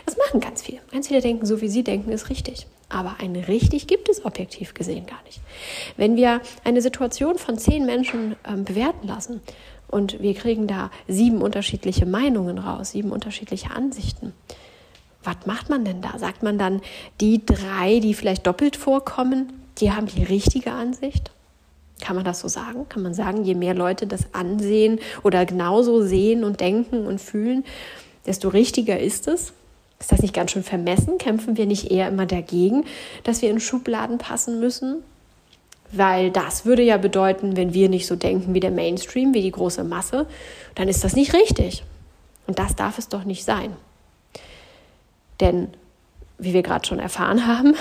Das 0.06 0.16
machen 0.16 0.40
ganz 0.40 0.62
viele. 0.62 0.80
Ganz 0.92 1.08
viele 1.08 1.20
denken, 1.20 1.44
so 1.44 1.60
wie 1.60 1.68
sie 1.68 1.82
denken, 1.82 2.12
ist 2.12 2.30
richtig. 2.30 2.66
Aber 2.88 3.16
ein 3.20 3.34
richtig 3.34 3.88
gibt 3.88 4.08
es 4.08 4.24
objektiv 4.24 4.74
gesehen 4.74 5.06
gar 5.06 5.22
nicht. 5.24 5.40
Wenn 5.96 6.16
wir 6.16 6.40
eine 6.62 6.80
Situation 6.80 7.36
von 7.36 7.58
zehn 7.58 7.84
Menschen 7.84 8.36
ähm, 8.46 8.64
bewerten 8.64 9.08
lassen 9.08 9.40
und 9.88 10.22
wir 10.22 10.34
kriegen 10.34 10.66
da 10.66 10.90
sieben 11.08 11.42
unterschiedliche 11.42 12.06
Meinungen 12.06 12.58
raus, 12.58 12.92
sieben 12.92 13.10
unterschiedliche 13.10 13.70
Ansichten, 13.70 14.32
was 15.24 15.46
macht 15.46 15.68
man 15.68 15.84
denn 15.84 16.00
da? 16.00 16.18
Sagt 16.18 16.42
man 16.42 16.58
dann, 16.58 16.80
die 17.20 17.44
drei, 17.44 17.98
die 17.98 18.14
vielleicht 18.14 18.46
doppelt 18.46 18.76
vorkommen, 18.76 19.52
die 19.78 19.90
haben 19.90 20.06
die 20.06 20.22
richtige 20.22 20.72
Ansicht? 20.72 21.33
Kann 22.04 22.16
man 22.16 22.24
das 22.26 22.40
so 22.40 22.48
sagen? 22.48 22.86
Kann 22.90 23.02
man 23.02 23.14
sagen, 23.14 23.44
je 23.44 23.54
mehr 23.54 23.72
Leute 23.72 24.06
das 24.06 24.26
ansehen 24.34 25.00
oder 25.22 25.46
genauso 25.46 26.02
sehen 26.02 26.44
und 26.44 26.60
denken 26.60 27.06
und 27.06 27.18
fühlen, 27.18 27.64
desto 28.26 28.48
richtiger 28.48 29.00
ist 29.00 29.26
es? 29.26 29.54
Ist 29.98 30.12
das 30.12 30.20
nicht 30.20 30.34
ganz 30.34 30.50
schön 30.50 30.64
vermessen? 30.64 31.16
Kämpfen 31.16 31.56
wir 31.56 31.64
nicht 31.64 31.90
eher 31.90 32.08
immer 32.08 32.26
dagegen, 32.26 32.84
dass 33.22 33.40
wir 33.40 33.48
in 33.48 33.58
Schubladen 33.58 34.18
passen 34.18 34.60
müssen? 34.60 35.02
Weil 35.92 36.30
das 36.30 36.66
würde 36.66 36.82
ja 36.82 36.98
bedeuten, 36.98 37.56
wenn 37.56 37.72
wir 37.72 37.88
nicht 37.88 38.06
so 38.06 38.16
denken 38.16 38.52
wie 38.52 38.60
der 38.60 38.70
Mainstream, 38.70 39.32
wie 39.32 39.40
die 39.40 39.52
große 39.52 39.82
Masse, 39.82 40.26
dann 40.74 40.88
ist 40.88 41.04
das 41.04 41.16
nicht 41.16 41.32
richtig. 41.32 41.84
Und 42.46 42.58
das 42.58 42.76
darf 42.76 42.98
es 42.98 43.08
doch 43.08 43.24
nicht 43.24 43.44
sein. 43.44 43.74
Denn, 45.40 45.68
wie 46.36 46.52
wir 46.52 46.62
gerade 46.62 46.86
schon 46.86 46.98
erfahren 46.98 47.46
haben, 47.46 47.74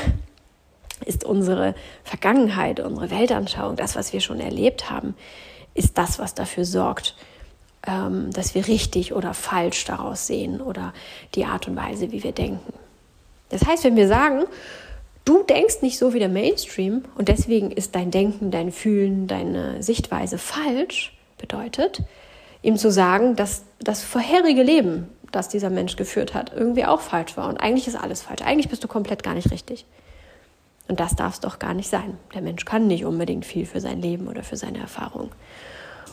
ist 1.06 1.24
unsere 1.24 1.76
Vergangenheit, 2.04 2.80
unsere 2.80 3.12
Weltanschauung, 3.12 3.76
das, 3.76 3.96
was 3.96 4.14
wir 4.14 4.22
schon 4.22 4.40
erlebt 4.40 4.90
haben, 4.90 5.16
ist 5.74 5.98
das, 5.98 6.20
was 6.20 6.34
dafür 6.34 6.66
sorgt, 6.66 7.16
ähm, 7.88 8.32
dass 8.32 8.56
wir 8.56 8.68
richtig 8.68 9.14
oder 9.14 9.34
falsch 9.34 9.86
daraus 9.86 10.28
sehen 10.28 10.62
oder 10.62 10.94
die 11.36 11.46
Art 11.46 11.68
und 11.68 11.76
Weise, 11.76 12.12
wie 12.12 12.24
wir 12.24 12.32
denken. 12.32 12.74
Das 13.50 13.66
heißt, 13.66 13.84
wenn 13.84 13.96
wir 13.96 14.08
sagen, 14.08 14.44
du 15.26 15.44
denkst 15.44 15.82
nicht 15.82 15.98
so 15.98 16.14
wie 16.14 16.20
der 16.20 16.30
Mainstream 16.30 17.04
und 17.16 17.28
deswegen 17.28 17.72
ist 17.72 17.96
dein 17.96 18.12
Denken, 18.12 18.52
dein 18.52 18.72
Fühlen, 18.72 19.28
deine 19.28 19.82
Sichtweise 19.84 20.38
falsch, 20.38 21.18
bedeutet, 21.38 22.02
ihm 22.62 22.78
zu 22.78 22.92
sagen, 22.92 23.36
dass 23.36 23.64
das 23.80 24.02
vorherige 24.02 24.64
Leben, 24.64 25.10
das 25.32 25.50
dieser 25.50 25.70
Mensch 25.70 25.96
geführt 25.96 26.34
hat, 26.34 26.54
irgendwie 26.56 26.86
auch 26.86 27.02
falsch 27.02 27.36
war. 27.36 27.50
Und 27.50 27.58
eigentlich 27.58 27.88
ist 27.88 27.96
alles 27.96 28.22
falsch. 28.22 28.42
Eigentlich 28.44 28.70
bist 28.70 28.84
du 28.84 28.88
komplett 28.88 29.24
gar 29.24 29.34
nicht 29.34 29.52
richtig. 29.52 29.86
Und 30.88 31.00
das 31.00 31.16
darf 31.16 31.36
es 31.36 31.40
doch 31.40 31.60
gar 31.60 31.74
nicht 31.74 31.90
sein. 31.90 32.18
Der 32.34 32.42
Mensch 32.42 32.66
kann 32.66 32.88
nicht 32.88 33.06
unbedingt 33.06 33.46
viel 33.46 33.66
für 33.66 33.80
sein 33.80 34.02
Leben 34.02 34.28
oder 34.28 34.44
für 34.44 34.58
seine 34.58 34.80
Erfahrung. 34.80 35.32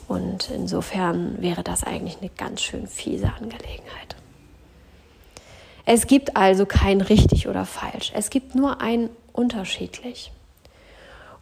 Und 0.06 0.50
insofern 0.50 1.40
wäre 1.40 1.62
das 1.62 1.84
eigentlich 1.84 2.18
eine 2.20 2.30
ganz 2.30 2.62
schön 2.62 2.86
fiese 2.86 3.32
Angelegenheit. 3.32 4.16
Es 5.86 6.06
gibt 6.06 6.36
also 6.36 6.66
kein 6.66 7.00
richtig 7.00 7.48
oder 7.48 7.64
falsch. 7.64 8.12
Es 8.14 8.30
gibt 8.30 8.54
nur 8.54 8.80
ein 8.80 9.10
unterschiedlich. 9.32 10.32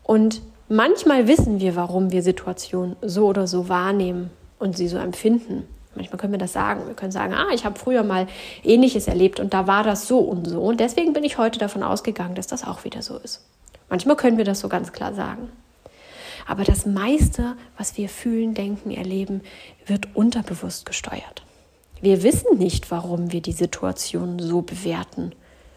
Und 0.03 0.41
manchmal 0.69 1.29
wissen 1.29 1.61
wir, 1.61 1.77
warum 1.77 2.13
wir 2.13 2.23
Situationen 2.23 2.97
so 3.03 3.27
oder 3.27 3.47
so 3.47 3.69
wahrnehmen 3.69 4.31
und 4.59 4.77
sie 4.77 4.89
so 4.89 4.97
empfinden. 4.97 5.67
Manchmal 5.95 6.19
können 6.19 6.33
wir 6.33 6.39
das 6.39 6.53
sagen. 6.53 6.87
Wir 6.87 6.95
können 6.95 7.13
sagen, 7.13 7.35
ah, 7.35 7.49
ich 7.53 7.65
habe 7.65 7.79
früher 7.79 8.03
mal 8.03 8.27
Ähnliches 8.63 9.09
erlebt 9.09 9.41
und 9.41 9.55
da 9.55 9.67
war 9.67 9.83
das 9.83 10.07
so 10.07 10.19
und 10.19 10.47
so. 10.47 10.61
Und 10.61 10.81
deswegen 10.81 11.13
bin 11.13 11.25
ich 11.25 11.39
heute 11.39 11.59
davon 11.59 11.83
ausgegangen, 11.83 12.35
dass 12.35 12.47
das 12.47 12.65
auch 12.65 12.85
wieder 12.85 13.03
so 13.03 13.17
ist. 13.19 13.45
Manchmal 13.89 14.17
können 14.17 14.37
wir 14.37 14.45
das 14.45 14.61
so 14.61 14.69
ganz 14.69 14.93
klar 14.93 15.15
sagen. 15.15 15.51
Aber 16.47 16.65
das 16.65 16.87
meiste, 16.87 17.57
was 17.77 17.97
wir 17.97 18.09
fühlen, 18.09 18.55
denken, 18.55 18.91
erleben, 18.91 19.43
wird 19.87 20.09
unterbewusst 20.15 20.87
gesteuert. 20.87 21.43
Wir 22.01 22.23
wissen 22.23 22.59
nicht, 22.59 22.91
warum 22.91 23.33
wir 23.33 23.43
die 23.43 23.53
Situation 23.53 24.39
so 24.39 24.63
bewerten, 24.63 25.33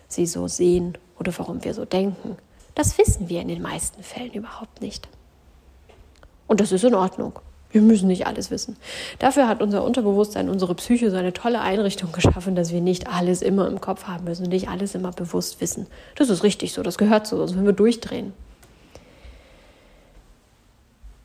sie 0.07 0.25
so 0.25 0.47
sehen 0.47 0.97
oder 1.19 1.33
warum 1.37 1.63
wir 1.63 1.73
so 1.73 1.83
denken. 1.83 2.37
Das 2.75 2.97
wissen 2.97 3.27
wir 3.27 3.41
in 3.41 3.47
den 3.47 3.61
meisten 3.61 4.03
Fällen 4.03 4.31
überhaupt 4.31 4.81
nicht. 4.81 5.09
Und 6.47 6.59
das 6.59 6.71
ist 6.71 6.83
in 6.83 6.95
Ordnung. 6.95 7.39
Wir 7.71 7.81
müssen 7.81 8.07
nicht 8.07 8.27
alles 8.27 8.51
wissen. 8.51 8.75
Dafür 9.19 9.47
hat 9.47 9.61
unser 9.61 9.83
Unterbewusstsein, 9.83 10.49
unsere 10.49 10.75
Psyche 10.75 11.09
so 11.09 11.17
eine 11.17 11.33
tolle 11.33 11.61
Einrichtung 11.61 12.11
geschaffen, 12.11 12.55
dass 12.55 12.71
wir 12.71 12.81
nicht 12.81 13.07
alles 13.07 13.41
immer 13.41 13.67
im 13.67 13.79
Kopf 13.79 14.07
haben 14.07 14.25
müssen, 14.25 14.49
nicht 14.49 14.67
alles 14.67 14.93
immer 14.93 15.11
bewusst 15.11 15.61
wissen. 15.61 15.87
Das 16.15 16.29
ist 16.29 16.43
richtig 16.43 16.73
so, 16.73 16.83
das 16.83 16.97
gehört 16.97 17.27
so, 17.27 17.37
sonst 17.37 17.53
würden 17.53 17.65
wir 17.65 17.73
durchdrehen. 17.73 18.33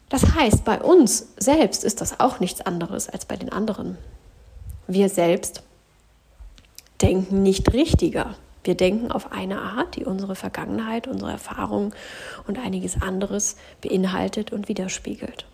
Das 0.09 0.35
heißt, 0.37 0.65
bei 0.65 0.81
uns 0.81 1.33
selbst 1.37 1.83
ist 1.83 2.01
das 2.01 2.21
auch 2.21 2.39
nichts 2.39 2.61
anderes 2.61 3.09
als 3.09 3.25
bei 3.25 3.37
den 3.37 3.51
anderen. 3.51 3.99
Wir 4.87 5.09
selbst 5.09 5.65
denken 7.03 7.43
nicht 7.43 7.73
richtiger. 7.73 8.37
Wir 8.63 8.77
denken 8.77 9.11
auf 9.11 9.33
eine 9.33 9.61
Art, 9.61 9.97
die 9.97 10.05
unsere 10.05 10.37
Vergangenheit, 10.37 11.09
unsere 11.09 11.33
Erfahrungen 11.33 11.93
und 12.47 12.59
einiges 12.59 13.03
anderes 13.03 13.57
beinhaltet 13.81 14.53
und 14.53 14.69
widerspiegelt 14.69 15.45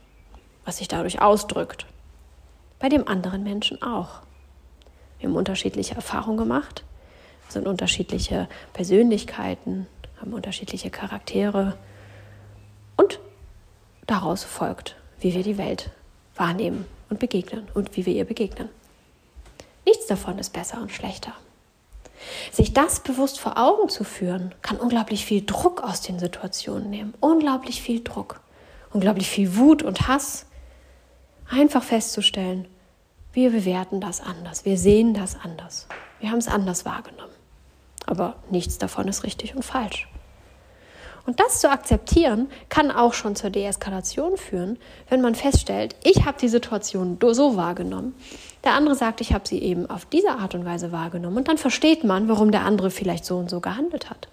was 0.64 0.78
sich 0.78 0.88
dadurch 0.88 1.20
ausdrückt. 1.20 1.86
Bei 2.78 2.88
dem 2.88 3.06
anderen 3.08 3.42
Menschen 3.42 3.82
auch. 3.82 4.20
Wir 5.18 5.28
haben 5.28 5.36
unterschiedliche 5.36 5.94
Erfahrungen 5.94 6.36
gemacht, 6.36 6.84
sind 7.48 7.66
unterschiedliche 7.66 8.48
Persönlichkeiten, 8.72 9.86
haben 10.20 10.32
unterschiedliche 10.32 10.90
Charaktere 10.90 11.76
und 12.96 13.20
daraus 14.06 14.44
folgt, 14.44 14.96
wie 15.20 15.34
wir 15.34 15.42
die 15.42 15.58
Welt 15.58 15.90
wahrnehmen 16.34 16.86
und 17.08 17.20
begegnen 17.20 17.68
und 17.74 17.96
wie 17.96 18.06
wir 18.06 18.14
ihr 18.14 18.24
begegnen. 18.24 18.68
Nichts 19.84 20.06
davon 20.06 20.38
ist 20.38 20.52
besser 20.52 20.80
und 20.80 20.92
schlechter. 20.92 21.32
Sich 22.50 22.72
das 22.72 23.00
bewusst 23.00 23.40
vor 23.40 23.58
Augen 23.58 23.88
zu 23.88 24.04
führen, 24.04 24.54
kann 24.62 24.76
unglaublich 24.76 25.24
viel 25.24 25.44
Druck 25.44 25.82
aus 25.82 26.02
den 26.02 26.18
Situationen 26.18 26.90
nehmen. 26.90 27.14
Unglaublich 27.20 27.82
viel 27.82 28.02
Druck. 28.02 28.40
Unglaublich 28.92 29.28
viel 29.28 29.56
Wut 29.56 29.82
und 29.82 30.06
Hass. 30.06 30.46
Einfach 31.48 31.82
festzustellen, 31.82 32.66
wir 33.32 33.50
bewerten 33.50 34.00
das 34.00 34.20
anders. 34.20 34.64
Wir 34.64 34.76
sehen 34.76 35.14
das 35.14 35.36
anders. 35.42 35.86
Wir 36.20 36.30
haben 36.30 36.38
es 36.38 36.48
anders 36.48 36.84
wahrgenommen. 36.84 37.32
Aber 38.06 38.36
nichts 38.50 38.78
davon 38.78 39.08
ist 39.08 39.24
richtig 39.24 39.54
und 39.54 39.64
falsch. 39.64 40.08
Und 41.24 41.38
das 41.38 41.60
zu 41.60 41.70
akzeptieren, 41.70 42.48
kann 42.68 42.90
auch 42.90 43.14
schon 43.14 43.36
zur 43.36 43.50
Deeskalation 43.50 44.36
führen, 44.36 44.78
wenn 45.08 45.20
man 45.20 45.34
feststellt, 45.34 45.94
ich 46.02 46.24
habe 46.24 46.38
die 46.40 46.48
Situation 46.48 47.18
so 47.20 47.56
wahrgenommen. 47.56 48.14
Der 48.64 48.74
andere 48.74 48.96
sagt, 48.96 49.20
ich 49.20 49.32
habe 49.32 49.46
sie 49.46 49.60
eben 49.60 49.88
auf 49.88 50.04
diese 50.04 50.32
Art 50.32 50.54
und 50.54 50.64
Weise 50.64 50.90
wahrgenommen. 50.90 51.36
Und 51.36 51.48
dann 51.48 51.58
versteht 51.58 52.02
man, 52.04 52.28
warum 52.28 52.50
der 52.50 52.64
andere 52.64 52.90
vielleicht 52.90 53.24
so 53.24 53.38
und 53.38 53.50
so 53.50 53.60
gehandelt 53.60 54.10
hat. 54.10 54.28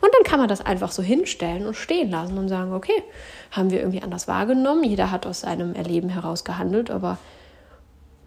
Und 0.00 0.10
dann 0.14 0.22
kann 0.24 0.38
man 0.38 0.48
das 0.48 0.60
einfach 0.60 0.92
so 0.92 1.02
hinstellen 1.02 1.66
und 1.66 1.74
stehen 1.74 2.10
lassen 2.10 2.38
und 2.38 2.48
sagen, 2.48 2.72
okay, 2.72 3.02
haben 3.50 3.70
wir 3.70 3.80
irgendwie 3.80 4.02
anders 4.02 4.28
wahrgenommen. 4.28 4.84
Jeder 4.84 5.10
hat 5.10 5.26
aus 5.26 5.40
seinem 5.40 5.74
Erleben 5.74 6.08
heraus 6.08 6.44
gehandelt, 6.44 6.90
aber 6.90 7.18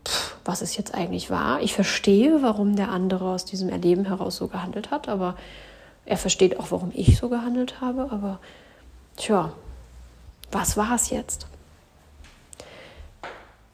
pff, 0.07 0.35
was 0.45 0.61
ist 0.61 0.77
jetzt 0.77 0.93
eigentlich 0.93 1.29
wahr? 1.29 1.61
Ich 1.61 1.73
verstehe, 1.73 2.41
warum 2.41 2.75
der 2.75 2.89
andere 2.89 3.25
aus 3.29 3.45
diesem 3.45 3.69
Erleben 3.69 4.05
heraus 4.05 4.37
so 4.37 4.47
gehandelt 4.47 4.91
hat, 4.91 5.07
aber 5.07 5.35
er 6.05 6.17
versteht 6.17 6.59
auch, 6.59 6.71
warum 6.71 6.91
ich 6.93 7.17
so 7.17 7.29
gehandelt 7.29 7.81
habe, 7.81 8.09
aber 8.11 8.39
tja, 9.17 9.51
was 10.51 10.77
war 10.77 10.95
es 10.95 11.09
jetzt? 11.09 11.47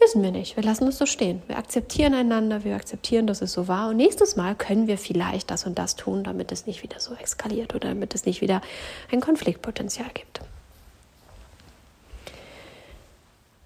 Wissen 0.02 0.24
wir 0.24 0.32
nicht. 0.32 0.56
Wir 0.56 0.64
lassen 0.64 0.88
es 0.88 0.98
so 0.98 1.06
stehen. 1.06 1.44
Wir 1.46 1.60
akzeptieren 1.60 2.16
einander, 2.16 2.64
wir 2.64 2.76
akzeptieren, 2.76 3.28
dass 3.28 3.44
es 3.44 3.54
so 3.54 3.68
war. 3.68 3.90
Und 3.90 3.98
nächstes 3.98 4.36
Mal 4.36 4.56
können 4.56 4.88
wir 4.88 4.98
vielleicht 4.98 5.52
das 5.52 5.68
und 5.68 5.78
das 5.78 5.96
tun, 5.96 6.24
damit 6.24 6.52
es 6.52 6.66
nicht 6.66 6.82
wieder 6.82 7.00
so 7.00 7.14
eskaliert 7.14 7.76
oder 7.76 7.90
damit 7.90 8.16
es 8.16 8.26
nicht 8.26 8.42
wieder 8.42 8.64
ein 9.12 9.22
Konfliktpotenzial 9.22 10.10
gibt. 10.12 10.42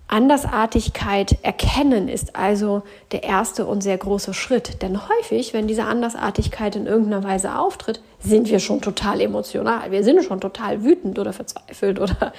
Andersartigkeit 0.08 1.38
erkennen 1.42 2.10
ist 2.10 2.36
also 2.36 2.84
der 3.14 3.24
erste 3.24 3.66
und 3.66 3.80
sehr 3.82 3.98
große 3.98 4.34
Schritt. 4.34 4.82
Denn 4.82 5.08
häufig, 5.08 5.54
wenn 5.54 5.68
diese 5.68 5.86
Andersartigkeit 5.86 6.76
in 6.76 6.86
irgendeiner 6.86 7.24
Weise 7.24 7.58
auftritt, 7.58 8.02
sind 8.20 8.50
wir 8.50 8.60
schon 8.60 8.82
total 8.82 9.22
emotional. 9.22 9.90
Wir 9.90 10.04
sind 10.04 10.22
schon 10.26 10.42
total 10.42 10.84
wütend 10.84 11.18
oder 11.18 11.32
verzweifelt 11.32 11.98
oder 11.98 12.34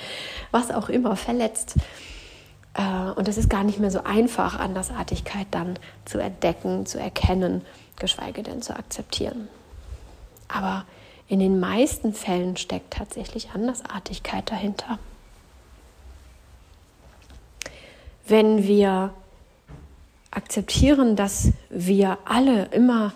was 0.50 0.70
auch 0.70 0.90
immer, 0.90 1.16
verletzt. 1.16 1.76
Äh, 2.76 3.10
und 3.16 3.28
es 3.28 3.36
ist 3.38 3.50
gar 3.50 3.64
nicht 3.64 3.78
mehr 3.78 3.90
so 3.90 4.04
einfach, 4.04 4.58
Andersartigkeit 4.58 5.46
dann 5.50 5.78
zu 6.04 6.18
entdecken, 6.18 6.86
zu 6.86 6.98
erkennen, 6.98 7.62
geschweige 7.96 8.42
denn 8.42 8.62
zu 8.62 8.76
akzeptieren. 8.76 9.48
Aber 10.48 10.84
in 11.28 11.40
den 11.40 11.58
meisten 11.58 12.14
Fällen 12.14 12.56
steckt 12.56 12.92
tatsächlich 12.92 13.50
Andersartigkeit 13.50 14.50
dahinter. 14.50 14.98
wenn 18.26 18.66
wir 18.66 19.12
akzeptieren, 20.30 21.16
dass 21.16 21.52
wir 21.70 22.18
alle 22.24 22.66
immer, 22.66 23.12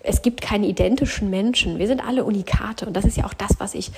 es 0.00 0.22
gibt 0.22 0.42
keine 0.42 0.66
identischen 0.66 1.30
Menschen, 1.30 1.78
wir 1.78 1.86
sind 1.86 2.06
alle 2.06 2.24
Unikate 2.24 2.86
und 2.86 2.94
das 2.94 3.04
ist 3.04 3.16
ja 3.16 3.24
auch 3.24 3.34
das, 3.34 3.56
was 3.58 3.74
ich 3.74 3.90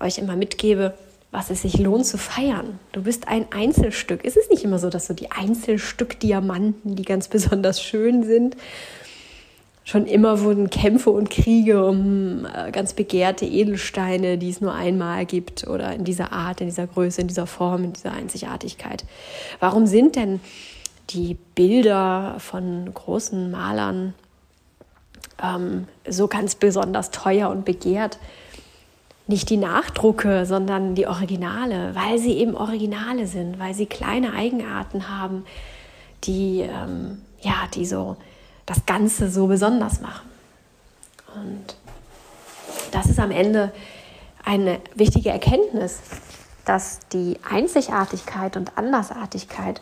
euch 0.00 0.18
immer 0.18 0.36
mitgebe, 0.36 0.94
was 1.34 1.50
es 1.50 1.62
sich 1.62 1.78
lohnt 1.78 2.06
zu 2.06 2.16
feiern. 2.16 2.78
Du 2.92 3.02
bist 3.02 3.26
ein 3.26 3.46
Einzelstück. 3.50 4.24
Es 4.24 4.36
ist 4.36 4.50
nicht 4.50 4.62
immer 4.62 4.78
so, 4.78 4.88
dass 4.88 5.08
so 5.08 5.14
die 5.14 5.32
Einzelstück-Diamanten, 5.32 6.94
die 6.94 7.02
ganz 7.02 7.26
besonders 7.28 7.82
schön 7.82 8.22
sind, 8.22 8.56
Schon 9.86 10.06
immer 10.06 10.40
wurden 10.40 10.70
Kämpfe 10.70 11.10
und 11.10 11.28
Kriege 11.28 11.84
um 11.84 12.46
äh, 12.46 12.70
ganz 12.70 12.94
begehrte 12.94 13.44
Edelsteine, 13.44 14.38
die 14.38 14.48
es 14.48 14.62
nur 14.62 14.72
einmal 14.72 15.26
gibt 15.26 15.66
oder 15.66 15.92
in 15.92 16.04
dieser 16.04 16.32
Art, 16.32 16.62
in 16.62 16.68
dieser 16.68 16.86
Größe, 16.86 17.20
in 17.20 17.28
dieser 17.28 17.46
Form, 17.46 17.84
in 17.84 17.92
dieser 17.92 18.12
Einzigartigkeit. 18.12 19.04
Warum 19.60 19.86
sind 19.86 20.16
denn 20.16 20.40
die 21.10 21.36
Bilder 21.54 22.36
von 22.38 22.94
großen 22.94 23.50
Malern 23.50 24.14
ähm, 25.42 25.86
so 26.08 26.28
ganz 26.28 26.54
besonders 26.54 27.10
teuer 27.10 27.50
und 27.50 27.66
begehrt? 27.66 28.18
Nicht 29.26 29.48
die 29.48 29.56
Nachdrucke, 29.56 30.44
sondern 30.44 30.94
die 30.94 31.06
Originale, 31.06 31.94
weil 31.94 32.18
sie 32.18 32.34
eben 32.34 32.54
Originale 32.54 33.26
sind, 33.26 33.58
weil 33.58 33.74
sie 33.74 33.86
kleine 33.86 34.34
Eigenarten 34.34 35.08
haben, 35.08 35.46
die, 36.24 36.60
ähm, 36.60 37.22
ja, 37.40 37.54
die 37.74 37.86
so 37.86 38.16
das 38.66 38.84
Ganze 38.86 39.30
so 39.30 39.46
besonders 39.46 40.00
machen. 40.00 40.28
Und 41.34 41.76
das 42.92 43.06
ist 43.06 43.18
am 43.18 43.30
Ende 43.30 43.72
eine 44.44 44.80
wichtige 44.94 45.30
Erkenntnis, 45.30 46.00
dass 46.64 47.00
die 47.12 47.38
Einzigartigkeit 47.48 48.56
und 48.56 48.76
Andersartigkeit 48.76 49.80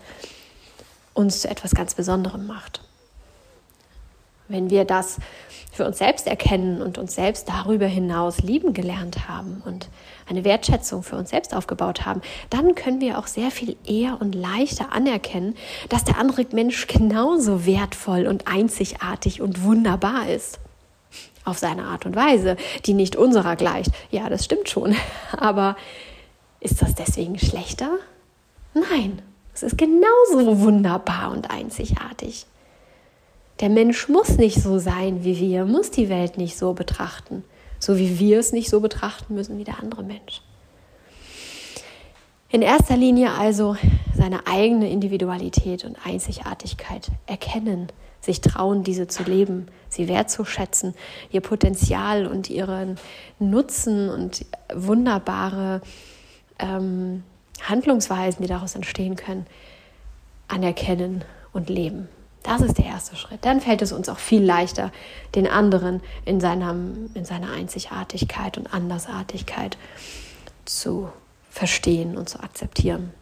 uns 1.15 1.41
zu 1.41 1.51
etwas 1.51 1.75
ganz 1.75 1.95
Besonderem 1.95 2.47
macht. 2.47 2.81
Wenn 4.53 4.69
wir 4.69 4.85
das 4.85 5.17
für 5.73 5.87
uns 5.87 5.97
selbst 5.97 6.27
erkennen 6.27 6.83
und 6.83 6.99
uns 6.99 7.15
selbst 7.15 7.49
darüber 7.49 7.87
hinaus 7.87 8.41
lieben 8.43 8.75
gelernt 8.75 9.27
haben 9.27 9.63
und 9.65 9.89
eine 10.29 10.45
Wertschätzung 10.45 11.03
für 11.03 11.17
uns 11.17 11.31
selbst 11.31 11.55
aufgebaut 11.55 12.05
haben, 12.05 12.21
dann 12.51 12.75
können 12.75 13.01
wir 13.01 13.19
auch 13.19 13.27
sehr 13.27 13.51
viel 13.51 13.77
eher 13.87 14.21
und 14.21 14.35
leichter 14.35 14.93
anerkennen, 14.93 15.55
dass 15.89 16.05
der 16.05 16.19
andere 16.19 16.45
Mensch 16.53 16.87
genauso 16.87 17.65
wertvoll 17.65 18.27
und 18.27 18.47
einzigartig 18.47 19.41
und 19.41 19.63
wunderbar 19.63 20.29
ist. 20.29 20.61
Auf 21.45 21.57
seine 21.57 21.85
Art 21.85 22.05
und 22.05 22.15
Weise, 22.15 22.57
die 22.85 22.93
nicht 22.93 23.17
unserer 23.17 23.57
gleicht. 23.57 23.91
Ja, 24.11 24.29
das 24.29 24.45
stimmt 24.45 24.69
schon. 24.69 24.95
Aber 25.37 25.77
ist 26.61 26.83
das 26.83 26.95
deswegen 26.95 27.39
schlechter? 27.39 27.97
Nein, 28.75 29.23
es 29.55 29.63
ist 29.63 29.79
genauso 29.79 30.61
wunderbar 30.61 31.33
und 31.33 31.51
einzigartig. 31.51 32.45
Der 33.61 33.69
Mensch 33.69 34.09
muss 34.09 34.39
nicht 34.39 34.61
so 34.61 34.79
sein 34.79 35.25
wie 35.25 35.39
wir, 35.39 35.65
muss 35.65 35.91
die 35.91 36.09
Welt 36.09 36.39
nicht 36.39 36.57
so 36.57 36.73
betrachten, 36.73 37.45
so 37.79 37.99
wie 37.99 38.19
wir 38.19 38.39
es 38.39 38.53
nicht 38.53 38.69
so 38.69 38.81
betrachten 38.81 39.35
müssen 39.35 39.59
wie 39.59 39.65
der 39.65 39.79
andere 39.79 40.03
Mensch. 40.03 40.43
In 42.49 42.61
erster 42.61 42.99
Linie 42.99 43.33
also 43.33 43.77
seine 44.15 44.47
eigene 44.47 44.91
Individualität 44.91 45.85
und 45.85 45.97
Einzigartigkeit 46.05 47.11
erkennen, 47.27 47.89
sich 48.21 48.43
trauen, 48.43 48.85
diese 48.85 49.07
zu 49.07 49.23
leben, 49.23 49.69
sie 49.89 50.07
wertzuschätzen, 50.07 50.95
ihr 51.31 51.41
Potenzial 51.41 52.27
und 52.27 52.51
ihren 52.51 52.99
Nutzen 53.39 54.11
und 54.11 54.45
wunderbare 54.73 55.81
ähm, 56.59 57.23
Handlungsweisen, 57.63 58.43
die 58.43 58.49
daraus 58.49 58.75
entstehen 58.75 59.17
können, 59.17 59.47
anerkennen 60.47 61.25
und 61.55 61.71
leben. 61.71 62.09
Das 62.43 62.61
ist 62.61 62.79
der 62.79 62.87
erste 62.87 63.17
Schritt. 63.17 63.45
Dann 63.45 63.61
fällt 63.61 63.83
es 63.83 63.93
uns 63.93 64.09
auch 64.09 64.19
viel 64.19 64.43
leichter, 64.43 64.91
den 65.35 65.47
anderen 65.47 66.01
in, 66.25 66.41
seinem, 66.41 67.11
in 67.15 67.25
seiner 67.25 67.53
Einzigartigkeit 67.53 68.59
und 68.59 68.73
Andersartigkeit 68.75 69.77
zu 70.65 71.11
verstehen 71.51 72.17
und 72.17 72.29
zu 72.29 72.41
akzeptieren. 72.41 73.13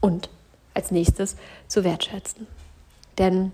Und 0.00 0.28
als 0.74 0.90
nächstes 0.90 1.36
zu 1.68 1.84
wertschätzen. 1.84 2.46
Denn 3.18 3.52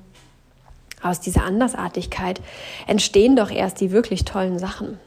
aus 1.02 1.20
dieser 1.20 1.44
Andersartigkeit 1.44 2.40
entstehen 2.86 3.36
doch 3.36 3.50
erst 3.50 3.80
die 3.80 3.90
wirklich 3.90 4.24
tollen 4.24 4.58
Sachen, 4.58 4.98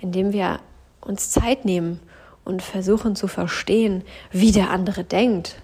indem 0.00 0.32
wir 0.32 0.60
uns 1.00 1.30
Zeit 1.30 1.64
nehmen 1.64 2.00
und 2.44 2.62
versuchen 2.62 3.16
zu 3.16 3.26
verstehen, 3.26 4.02
wie 4.30 4.52
der 4.52 4.70
andere 4.70 5.04
denkt, 5.04 5.56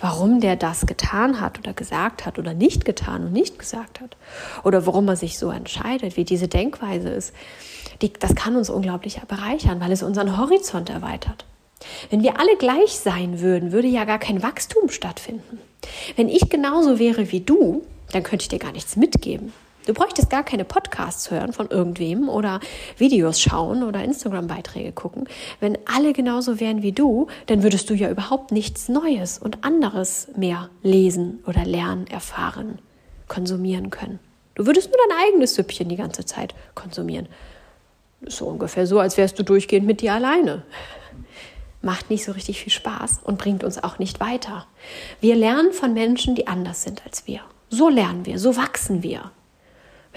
warum 0.00 0.40
der 0.40 0.56
das 0.56 0.86
getan 0.86 1.40
hat 1.40 1.58
oder 1.58 1.72
gesagt 1.72 2.26
hat 2.26 2.38
oder 2.38 2.54
nicht 2.54 2.84
getan 2.84 3.24
und 3.24 3.32
nicht 3.32 3.58
gesagt 3.58 4.00
hat. 4.00 4.16
Oder 4.64 4.86
warum 4.86 5.08
er 5.08 5.16
sich 5.16 5.38
so 5.38 5.50
entscheidet, 5.50 6.16
wie 6.16 6.24
diese 6.24 6.48
Denkweise 6.48 7.08
ist. 7.08 7.32
Die, 8.02 8.12
das 8.12 8.34
kann 8.34 8.56
uns 8.56 8.70
unglaublich 8.70 9.20
bereichern, 9.26 9.80
weil 9.80 9.92
es 9.92 10.02
unseren 10.02 10.38
Horizont 10.38 10.90
erweitert. 10.90 11.44
Wenn 12.10 12.22
wir 12.22 12.38
alle 12.38 12.56
gleich 12.56 12.98
sein 12.98 13.40
würden, 13.40 13.72
würde 13.72 13.88
ja 13.88 14.04
gar 14.04 14.18
kein 14.18 14.42
Wachstum 14.42 14.88
stattfinden. 14.88 15.60
Wenn 16.16 16.28
ich 16.28 16.48
genauso 16.48 16.98
wäre 16.98 17.30
wie 17.30 17.40
du, 17.40 17.82
dann 18.12 18.22
könnte 18.22 18.42
ich 18.42 18.48
dir 18.48 18.58
gar 18.58 18.72
nichts 18.72 18.96
mitgeben. 18.96 19.52
Du 19.88 19.94
bräuchtest 19.94 20.28
gar 20.28 20.44
keine 20.44 20.66
Podcasts 20.66 21.30
hören 21.30 21.54
von 21.54 21.70
irgendwem 21.70 22.28
oder 22.28 22.60
Videos 22.98 23.40
schauen 23.40 23.82
oder 23.82 24.04
Instagram-Beiträge 24.04 24.92
gucken. 24.92 25.26
Wenn 25.60 25.78
alle 25.86 26.12
genauso 26.12 26.60
wären 26.60 26.82
wie 26.82 26.92
du, 26.92 27.28
dann 27.46 27.62
würdest 27.62 27.88
du 27.88 27.94
ja 27.94 28.10
überhaupt 28.10 28.52
nichts 28.52 28.90
Neues 28.90 29.38
und 29.38 29.64
anderes 29.64 30.28
mehr 30.36 30.68
lesen 30.82 31.42
oder 31.46 31.64
lernen, 31.64 32.06
erfahren, 32.06 32.80
konsumieren 33.28 33.88
können. 33.88 34.18
Du 34.56 34.66
würdest 34.66 34.90
nur 34.90 34.98
dein 35.08 35.26
eigenes 35.26 35.54
Süppchen 35.54 35.88
die 35.88 35.96
ganze 35.96 36.26
Zeit 36.26 36.54
konsumieren. 36.74 37.26
So 38.26 38.44
ungefähr 38.44 38.86
so, 38.86 39.00
als 39.00 39.16
wärst 39.16 39.38
du 39.38 39.42
durchgehend 39.42 39.86
mit 39.86 40.02
dir 40.02 40.12
alleine. 40.12 40.64
Macht 41.80 42.10
nicht 42.10 42.26
so 42.26 42.32
richtig 42.32 42.60
viel 42.60 42.72
Spaß 42.74 43.20
und 43.24 43.38
bringt 43.38 43.64
uns 43.64 43.82
auch 43.82 43.98
nicht 43.98 44.20
weiter. 44.20 44.66
Wir 45.22 45.34
lernen 45.34 45.72
von 45.72 45.94
Menschen, 45.94 46.34
die 46.34 46.46
anders 46.46 46.82
sind 46.82 47.06
als 47.06 47.26
wir. 47.26 47.40
So 47.70 47.88
lernen 47.88 48.26
wir, 48.26 48.38
so 48.38 48.54
wachsen 48.58 49.02
wir. 49.02 49.30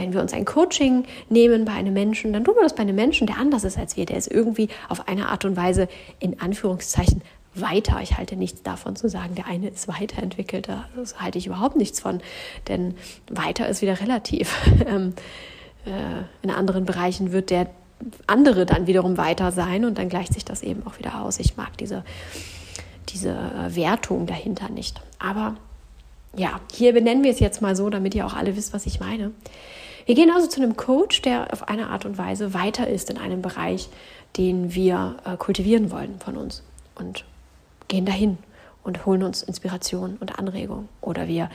Wenn 0.01 0.13
wir 0.13 0.21
uns 0.21 0.33
ein 0.33 0.45
Coaching 0.45 1.05
nehmen 1.29 1.63
bei 1.63 1.73
einem 1.73 1.93
Menschen, 1.93 2.33
dann 2.33 2.43
tun 2.43 2.55
wir 2.55 2.63
das 2.63 2.73
bei 2.73 2.81
einem 2.81 2.95
Menschen, 2.95 3.27
der 3.27 3.37
anders 3.37 3.63
ist 3.63 3.77
als 3.77 3.95
wir. 3.95 4.07
Der 4.07 4.17
ist 4.17 4.31
irgendwie 4.31 4.67
auf 4.89 5.07
eine 5.07 5.29
Art 5.29 5.45
und 5.45 5.55
Weise 5.55 5.87
in 6.19 6.39
Anführungszeichen 6.39 7.21
weiter. 7.53 7.99
Ich 8.01 8.17
halte 8.17 8.35
nichts 8.35 8.63
davon 8.63 8.95
zu 8.95 9.09
sagen, 9.09 9.35
der 9.35 9.45
eine 9.45 9.69
ist 9.69 9.87
weiterentwickelt. 9.87 10.69
Das 10.95 11.21
halte 11.21 11.37
ich 11.37 11.45
überhaupt 11.45 11.75
nichts 11.75 11.99
von, 11.99 12.19
denn 12.67 12.95
weiter 13.29 13.67
ist 13.67 13.81
wieder 13.81 13.99
relativ. 13.99 14.55
Ähm, 14.87 15.13
äh, 15.85 16.23
in 16.41 16.49
anderen 16.49 16.85
Bereichen 16.85 17.31
wird 17.31 17.51
der 17.51 17.67
andere 18.25 18.65
dann 18.65 18.87
wiederum 18.87 19.17
weiter 19.17 19.51
sein 19.51 19.85
und 19.85 19.99
dann 19.99 20.09
gleicht 20.09 20.33
sich 20.33 20.43
das 20.43 20.63
eben 20.63 20.85
auch 20.87 20.97
wieder 20.97 21.21
aus. 21.21 21.39
Ich 21.39 21.55
mag 21.55 21.77
diese, 21.77 22.03
diese 23.09 23.35
Wertung 23.69 24.25
dahinter 24.25 24.69
nicht. 24.69 25.01
Aber 25.19 25.55
ja, 26.35 26.59
hier 26.71 26.93
benennen 26.93 27.23
wir 27.23 27.31
es 27.31 27.39
jetzt 27.39 27.61
mal 27.61 27.75
so, 27.75 27.89
damit 27.89 28.15
ihr 28.15 28.25
auch 28.25 28.33
alle 28.33 28.55
wisst, 28.55 28.73
was 28.73 28.85
ich 28.85 28.99
meine. 28.99 29.31
Wir 30.05 30.15
gehen 30.15 30.31
also 30.31 30.47
zu 30.47 30.61
einem 30.61 30.77
Coach, 30.77 31.21
der 31.21 31.53
auf 31.53 31.67
eine 31.67 31.87
Art 31.89 32.05
und 32.05 32.17
Weise 32.17 32.53
weiter 32.53 32.87
ist 32.87 33.09
in 33.09 33.17
einem 33.17 33.41
Bereich, 33.41 33.89
den 34.37 34.73
wir 34.73 35.17
äh, 35.25 35.37
kultivieren 35.37 35.91
wollen 35.91 36.19
von 36.19 36.37
uns 36.37 36.63
und 36.95 37.25
gehen 37.87 38.05
dahin 38.05 38.37
und 38.83 39.05
holen 39.05 39.23
uns 39.23 39.43
Inspiration 39.43 40.17
und 40.19 40.39
Anregung 40.39 40.89
oder 41.01 41.27
wir 41.27 41.49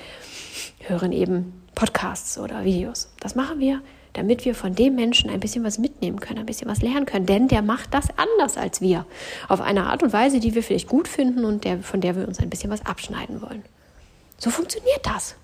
hören 0.80 1.12
eben 1.12 1.62
Podcasts 1.74 2.38
oder 2.38 2.64
Videos. 2.64 3.10
Das 3.20 3.34
machen 3.34 3.58
wir, 3.58 3.80
damit 4.12 4.44
wir 4.44 4.54
von 4.54 4.74
dem 4.74 4.94
Menschen 4.94 5.28
ein 5.28 5.40
bisschen 5.40 5.64
was 5.64 5.78
mitnehmen 5.78 6.20
können, 6.20 6.38
ein 6.38 6.46
bisschen 6.46 6.68
was 6.68 6.82
lernen 6.82 7.06
können, 7.06 7.26
denn 7.26 7.48
der 7.48 7.62
macht 7.62 7.92
das 7.92 8.06
anders 8.16 8.56
als 8.56 8.80
wir, 8.80 9.06
auf 9.48 9.60
eine 9.60 9.84
Art 9.84 10.02
und 10.02 10.12
Weise, 10.12 10.40
die 10.40 10.54
wir 10.54 10.62
vielleicht 10.62 10.88
gut 10.88 11.08
finden 11.08 11.44
und 11.44 11.64
der, 11.64 11.80
von 11.80 12.00
der 12.00 12.16
wir 12.16 12.28
uns 12.28 12.38
ein 12.38 12.50
bisschen 12.50 12.70
was 12.70 12.84
abschneiden 12.86 13.42
wollen. 13.42 13.62
So 14.38 14.50
funktioniert 14.50 15.04
das. 15.04 15.34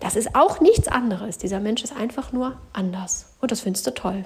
Das 0.00 0.16
ist 0.16 0.34
auch 0.34 0.60
nichts 0.60 0.88
anderes. 0.88 1.38
Dieser 1.38 1.60
Mensch 1.60 1.82
ist 1.82 1.96
einfach 1.96 2.32
nur 2.32 2.56
anders. 2.72 3.34
Und 3.40 3.50
das 3.50 3.60
findest 3.60 3.86
du 3.86 3.94
toll. 3.94 4.24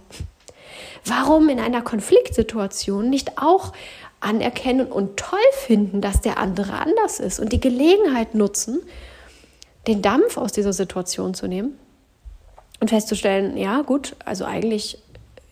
Warum 1.05 1.49
in 1.49 1.59
einer 1.59 1.83
Konfliktsituation 1.83 3.11
nicht 3.11 3.39
auch 3.39 3.73
anerkennen 4.21 4.87
und 4.87 5.17
toll 5.17 5.39
finden, 5.53 6.01
dass 6.01 6.21
der 6.21 6.39
andere 6.39 6.75
anders 6.75 7.21
ist 7.21 7.41
und 7.41 7.53
die 7.53 7.61
Gelegenheit 7.61 8.35
nutzen, 8.35 8.81
den 9.89 10.01
Dampf 10.01 10.37
aus 10.37 10.53
dieser 10.53 10.73
Situation 10.73 11.35
zu 11.35 11.49
nehmen 11.49 11.77
und 12.79 12.91
festzustellen, 12.91 13.57
ja 13.57 13.83
gut, 13.83 14.15
also 14.25 14.45
eigentlich, 14.45 14.99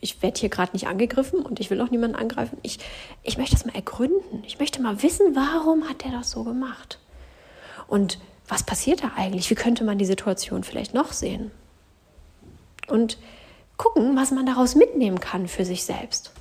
ich 0.00 0.22
werde 0.22 0.38
hier 0.38 0.50
gerade 0.50 0.72
nicht 0.72 0.86
angegriffen 0.86 1.40
und 1.40 1.58
ich 1.58 1.70
will 1.70 1.80
auch 1.80 1.90
niemanden 1.90 2.16
angreifen. 2.16 2.58
Ich, 2.62 2.78
ich 3.24 3.38
möchte 3.38 3.56
das 3.56 3.66
mal 3.66 3.74
ergründen. 3.74 4.44
Ich 4.46 4.60
möchte 4.60 4.80
mal 4.80 5.02
wissen, 5.02 5.34
warum 5.34 5.88
hat 5.88 6.04
der 6.04 6.12
das 6.12 6.30
so 6.30 6.44
gemacht? 6.44 6.99
Und 7.90 8.18
was 8.48 8.62
passiert 8.62 9.02
da 9.02 9.10
eigentlich? 9.16 9.50
Wie 9.50 9.56
könnte 9.56 9.84
man 9.84 9.98
die 9.98 10.06
Situation 10.06 10.64
vielleicht 10.64 10.94
noch 10.94 11.12
sehen? 11.12 11.50
Und 12.88 13.18
gucken, 13.76 14.16
was 14.16 14.30
man 14.30 14.46
daraus 14.46 14.76
mitnehmen 14.76 15.20
kann 15.20 15.48
für 15.48 15.64
sich 15.64 15.84
selbst. 15.84 16.32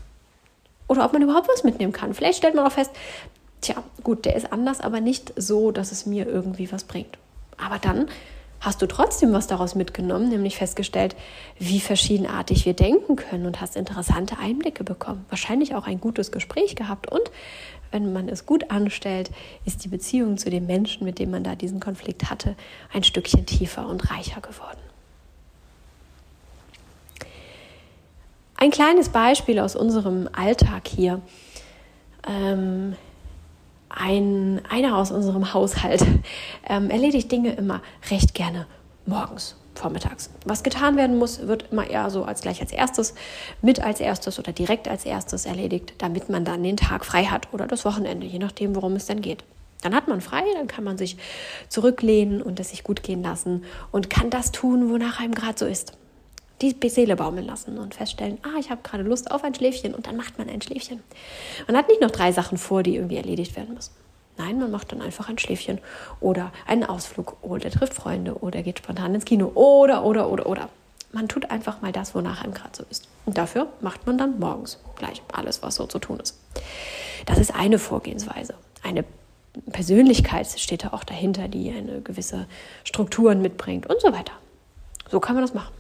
Oder 0.88 1.06
ob 1.06 1.14
man 1.14 1.22
überhaupt 1.22 1.50
was 1.50 1.64
mitnehmen 1.64 1.92
kann. 1.92 2.14
Vielleicht 2.14 2.38
stellt 2.38 2.56
man 2.56 2.68
auch 2.68 2.72
fest, 2.72 2.92
tja, 3.62 3.76
gut, 4.04 4.26
der 4.26 4.36
ist 4.36 4.54
anders, 4.54 4.80
aber 4.80 5.02
nicht 5.02 5.34
so, 5.36 5.72
dass 5.72 5.92
es 5.92 6.06
mir 6.06 6.28
irgendwie 6.28 6.72
was 6.72 6.84
bringt. 6.84 7.18
Aber 7.58 7.80
dann 7.80 8.08
hast 8.60 8.82
du 8.82 8.88
trotzdem 8.88 9.34
was 9.34 9.48
daraus 9.48 9.74
mitgenommen, 9.74 10.30
nämlich 10.30 10.58
festgestellt, 10.58 11.16
wie 11.58 11.80
verschiedenartig 11.80 12.66
wir 12.66 12.74
denken 12.74 13.16
können 13.16 13.46
und 13.46 13.60
hast 13.62 13.76
interessante 13.76 14.38
Einblicke 14.38 14.84
bekommen. 14.84 15.26
Wahrscheinlich 15.30 15.76
auch 15.76 15.88
ein 15.88 16.00
gutes 16.00 16.32
Gespräch 16.32 16.76
gehabt 16.76 17.12
und 17.12 17.32
wenn 17.92 18.14
man 18.14 18.30
es 18.30 18.46
gut 18.46 18.72
anstellt, 18.72 19.32
ist 19.66 19.84
die 19.84 19.88
Beziehung 19.88 20.38
zu 20.38 20.50
dem 20.50 20.66
Menschen, 20.66 21.06
mit 21.06 21.20
dem 21.20 21.32
man 21.32 21.44
da 21.44 21.56
diesen 21.56 21.80
Konflikt 21.80 22.30
hatte, 22.30 22.56
ein 22.94 23.04
Stückchen 23.04 23.46
tiefer 23.46 23.88
und 23.88 24.12
reicher 24.12 24.42
geworden. 24.42 24.80
Ein 28.56 28.72
kleines 28.72 29.10
Beispiel 29.10 29.60
aus 29.60 29.76
unserem 29.76 30.30
Alltag 30.34 30.88
hier. 30.88 31.22
Ähm, 32.28 32.96
ein, 33.90 34.62
einer 34.70 34.98
aus 34.98 35.12
unserem 35.12 35.54
Haushalt 35.54 36.06
ähm, 36.68 36.90
erledigt 36.90 37.32
Dinge 37.32 37.54
immer 37.54 37.82
recht 38.12 38.34
gerne 38.34 38.68
morgens 39.06 39.59
vormittags. 39.80 40.30
Was 40.46 40.64
getan 40.64 40.98
werden 40.98 41.18
muss, 41.18 41.48
wird 41.48 41.72
immer 41.72 41.90
eher 41.90 42.10
so 42.10 42.24
als 42.24 42.42
gleich 42.42 42.62
als 42.62 42.72
erstes, 42.72 43.16
mit 43.62 43.82
als 43.82 44.00
erstes 44.00 44.38
oder 44.38 44.52
direkt 44.52 44.88
als 44.88 45.06
erstes 45.06 45.46
erledigt, 45.46 45.94
damit 45.98 46.30
man 46.30 46.46
dann 46.46 46.62
den 46.62 46.78
Tag 46.78 47.06
frei 47.06 47.26
hat 47.26 47.52
oder 47.54 47.66
das 47.66 47.86
Wochenende, 47.86 48.28
je 48.28 48.40
nachdem, 48.40 48.76
worum 48.76 48.96
es 48.96 49.08
denn 49.08 49.22
geht. 49.22 49.44
Dann 49.82 49.96
hat 49.96 50.08
man 50.08 50.20
frei, 50.22 50.44
dann 50.56 50.68
kann 50.68 50.84
man 50.84 50.98
sich 50.98 51.18
zurücklehnen 51.70 52.42
und 52.42 52.60
es 52.60 52.70
sich 52.70 52.84
gut 52.84 53.02
gehen 53.02 53.24
lassen 53.24 53.64
und 53.92 54.10
kann 54.10 54.30
das 54.30 54.52
tun, 54.52 54.92
wonach 54.92 55.20
einem 55.20 55.34
gerade 55.34 55.58
so 55.58 55.66
ist. 55.66 55.94
Die 56.62 56.90
Seele 56.90 57.16
baumeln 57.16 57.46
lassen 57.46 57.78
und 57.78 57.96
feststellen, 57.96 58.38
ah, 58.44 58.60
ich 58.60 58.70
habe 58.70 58.82
gerade 58.84 59.04
Lust 59.04 59.32
auf 59.32 59.46
ein 59.46 59.56
Schläfchen 59.56 59.96
und 59.96 60.08
dann 60.08 60.18
macht 60.18 60.38
man 60.38 60.50
ein 60.50 60.62
Schläfchen. 60.62 61.02
Man 61.68 61.78
hat 61.78 61.88
nicht 61.88 62.02
noch 62.02 62.12
drei 62.12 62.34
Sachen 62.34 62.58
vor, 62.58 62.84
die 62.84 62.98
irgendwie 62.98 63.16
erledigt 63.16 63.56
werden 63.56 63.74
müssen. 63.74 63.94
Nein, 64.40 64.58
man 64.58 64.72
macht 64.72 64.94
dann 64.94 65.02
einfach 65.02 65.28
ein 65.28 65.38
Schläfchen 65.38 65.80
oder 66.22 66.54
einen 66.66 66.86
Ausflug 66.86 67.36
oder 67.42 67.70
trifft 67.70 67.94
Freunde 67.94 68.36
oder 68.36 68.64
geht 68.64 68.80
spontan 68.80 69.14
ins 69.14 69.26
Kino 69.26 69.52
oder, 69.54 70.06
oder, 70.06 70.30
oder, 70.30 70.46
oder. 70.46 70.70
Man 71.12 71.28
tut 71.28 71.52
einfach 71.52 71.82
mal 71.82 71.92
das, 71.92 72.16
wonach 72.16 72.42
einem 72.42 72.54
gerade 72.54 72.70
so 72.72 72.86
ist. 72.90 73.10
Und 73.26 73.38
dafür 73.38 73.68
macht 73.82 74.08
man 74.08 74.18
dann 74.18 74.40
morgens 74.40 74.80
gleich 74.96 75.22
alles, 75.34 75.62
was 75.62 75.76
so 75.76 75.88
zu 75.88 76.00
tun 76.00 76.22
ist. 76.22 76.40
Das 77.26 77.38
ist 77.38 77.54
eine 77.54 77.80
Vorgehensweise. 77.80 78.54
Eine 78.82 79.04
Persönlichkeit 79.74 80.48
steht 80.58 80.86
da 80.86 80.94
auch 80.94 81.04
dahinter, 81.04 81.50
die 81.50 81.70
eine 81.72 82.00
gewisse 82.00 82.46
Strukturen 82.86 83.42
mitbringt 83.42 83.88
und 83.88 84.00
so 84.00 84.14
weiter. 84.14 84.34
So 85.12 85.20
kann 85.20 85.36
man 85.36 85.44
das 85.44 85.54
machen. 85.54 85.74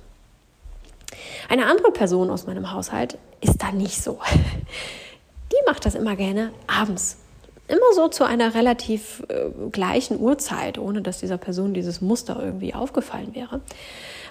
Eine 1.47 1.67
andere 1.67 1.91
Person 1.93 2.29
aus 2.29 2.45
meinem 2.45 2.73
Haushalt 2.73 3.17
ist 3.39 3.63
da 3.63 3.71
nicht 3.71 4.03
so. 4.03 4.19
Die 5.51 5.65
macht 5.65 5.85
das 5.85 5.95
immer 5.95 6.15
gerne 6.15 6.51
abends 6.67 7.17
immer 7.69 7.93
so 7.93 8.07
zu 8.07 8.23
einer 8.23 8.55
relativ 8.55 9.23
äh, 9.29 9.49
gleichen 9.71 10.19
Uhrzeit, 10.19 10.77
ohne 10.77 11.01
dass 11.01 11.19
dieser 11.19 11.37
Person 11.37 11.73
dieses 11.73 12.01
Muster 12.01 12.41
irgendwie 12.41 12.73
aufgefallen 12.73 13.35
wäre. 13.35 13.61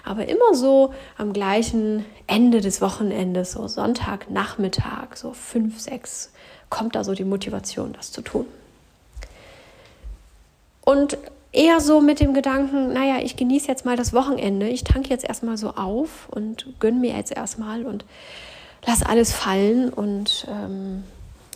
Aber 0.05 0.27
immer 0.27 0.53
so 0.53 0.93
am 1.17 1.33
gleichen 1.33 2.05
Ende 2.27 2.61
des 2.61 2.81
Wochenendes, 2.81 3.53
so 3.53 3.67
Sonntagnachmittag, 3.67 5.15
so 5.15 5.33
fünf, 5.33 5.79
sechs, 5.79 6.31
kommt 6.69 6.95
da 6.95 7.03
so 7.03 7.13
die 7.13 7.25
Motivation, 7.25 7.93
das 7.93 8.11
zu 8.11 8.21
tun. 8.21 8.45
Und 10.83 11.17
eher 11.51 11.79
so 11.79 12.01
mit 12.01 12.19
dem 12.19 12.33
Gedanken, 12.33 12.93
naja, 12.93 13.17
ich 13.21 13.35
genieße 13.35 13.67
jetzt 13.67 13.85
mal 13.85 13.95
das 13.97 14.13
Wochenende, 14.13 14.67
ich 14.67 14.83
tanke 14.83 15.09
jetzt 15.09 15.25
erstmal 15.25 15.57
so 15.57 15.71
auf 15.71 16.27
und 16.29 16.65
gönne 16.79 16.99
mir 16.99 17.15
jetzt 17.15 17.35
erstmal 17.35 17.85
und 17.85 18.05
lass 18.85 19.03
alles 19.03 19.33
fallen 19.33 19.89
und 19.89 20.47
ähm, 20.49 21.03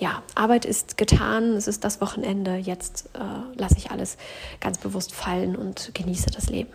ja, 0.03 0.21
Arbeit 0.35 0.65
ist 0.65 0.97
getan, 0.97 1.53
es 1.53 1.69
ist 1.69 1.85
das 1.85 2.01
Wochenende, 2.01 2.57
jetzt 2.57 3.09
äh, 3.13 3.19
lasse 3.55 3.77
ich 3.77 3.89
alles 3.89 4.17
ganz 4.59 4.77
bewusst 4.77 5.13
fallen 5.13 5.55
und 5.55 5.91
genieße 5.93 6.29
das 6.29 6.49
Leben. 6.49 6.73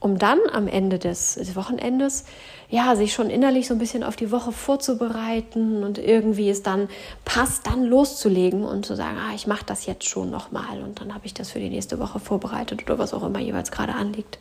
Um 0.00 0.18
dann 0.18 0.38
am 0.50 0.66
Ende 0.66 0.98
des, 0.98 1.34
des, 1.34 1.54
Wochenendes, 1.56 2.24
ja, 2.70 2.96
sich 2.96 3.12
schon 3.12 3.28
innerlich 3.28 3.68
so 3.68 3.74
ein 3.74 3.78
bisschen 3.78 4.02
auf 4.02 4.16
die 4.16 4.30
Woche 4.30 4.50
vorzubereiten 4.50 5.84
und 5.84 5.98
irgendwie 5.98 6.48
es 6.48 6.62
dann 6.62 6.88
passt, 7.26 7.66
dann 7.66 7.84
loszulegen 7.84 8.64
und 8.64 8.86
zu 8.86 8.96
sagen, 8.96 9.18
ah, 9.18 9.34
ich 9.34 9.46
mache 9.46 9.66
das 9.66 9.84
jetzt 9.84 10.08
schon 10.08 10.30
nochmal 10.30 10.82
und 10.82 11.02
dann 11.02 11.12
habe 11.12 11.26
ich 11.26 11.34
das 11.34 11.50
für 11.50 11.60
die 11.60 11.68
nächste 11.68 11.98
Woche 11.98 12.18
vorbereitet 12.18 12.84
oder 12.84 12.98
was 12.98 13.12
auch 13.12 13.24
immer 13.24 13.40
jeweils 13.40 13.70
gerade 13.70 13.94
anliegt. 13.94 14.38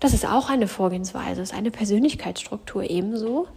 Das 0.00 0.12
ist 0.12 0.26
auch 0.26 0.50
eine 0.50 0.68
Vorgehensweise, 0.68 1.40
ist 1.40 1.54
eine 1.54 1.70
Persönlichkeitsstruktur 1.70 2.90
ebenso, 2.90 3.48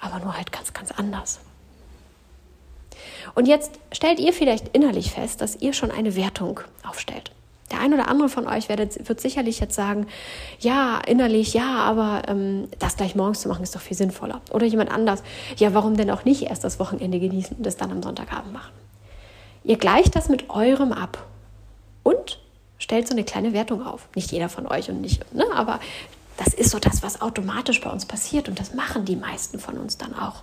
aber 0.00 0.20
nur 0.20 0.38
halt 0.38 0.52
ganz, 0.52 0.72
ganz 0.72 0.90
anders. 0.90 1.40
Und 3.34 3.48
jetzt 3.48 3.72
stellt 3.92 4.20
ihr 4.20 4.32
vielleicht 4.32 4.68
innerlich 4.76 5.12
fest, 5.12 5.40
dass 5.40 5.56
ihr 5.56 5.72
schon 5.72 5.90
eine 5.90 6.16
Wertung 6.16 6.60
aufstellt. 6.88 7.32
Der 7.70 7.80
ein 7.80 7.94
oder 7.94 8.08
andere 8.08 8.28
von 8.28 8.46
euch 8.46 8.68
wird, 8.68 9.08
wird 9.08 9.20
sicherlich 9.20 9.58
jetzt 9.58 9.74
sagen, 9.74 10.06
ja, 10.60 11.00
innerlich, 11.06 11.54
ja, 11.54 11.76
aber 11.76 12.22
ähm, 12.28 12.68
das 12.78 12.96
gleich 12.96 13.14
morgens 13.14 13.40
zu 13.40 13.48
machen 13.48 13.62
ist 13.62 13.74
doch 13.74 13.80
viel 13.80 13.96
sinnvoller. 13.96 14.42
Oder 14.50 14.66
jemand 14.66 14.90
anders, 14.90 15.22
ja, 15.56 15.72
warum 15.72 15.96
denn 15.96 16.10
auch 16.10 16.24
nicht 16.24 16.42
erst 16.42 16.64
das 16.64 16.78
Wochenende 16.78 17.18
genießen 17.18 17.56
und 17.56 17.66
es 17.66 17.78
dann 17.78 17.90
am 17.90 18.02
Sonntagabend 18.02 18.52
machen? 18.52 18.72
Ihr 19.64 19.78
gleicht 19.78 20.14
das 20.16 20.28
mit 20.28 20.50
eurem 20.50 20.92
ab 20.92 21.24
und 22.02 22.40
stellt 22.78 23.08
so 23.08 23.14
eine 23.14 23.24
kleine 23.24 23.54
Wertung 23.54 23.86
auf. 23.86 24.08
Nicht 24.14 24.32
jeder 24.32 24.50
von 24.50 24.66
euch 24.66 24.90
und 24.90 25.00
nicht, 25.00 25.32
ne, 25.32 25.46
aber 25.54 25.80
das 26.36 26.52
ist 26.52 26.70
so 26.70 26.78
das, 26.78 27.02
was 27.02 27.22
automatisch 27.22 27.80
bei 27.80 27.90
uns 27.90 28.04
passiert 28.04 28.48
und 28.48 28.58
das 28.60 28.74
machen 28.74 29.04
die 29.04 29.16
meisten 29.16 29.58
von 29.58 29.78
uns 29.78 29.96
dann 29.96 30.14
auch. 30.14 30.42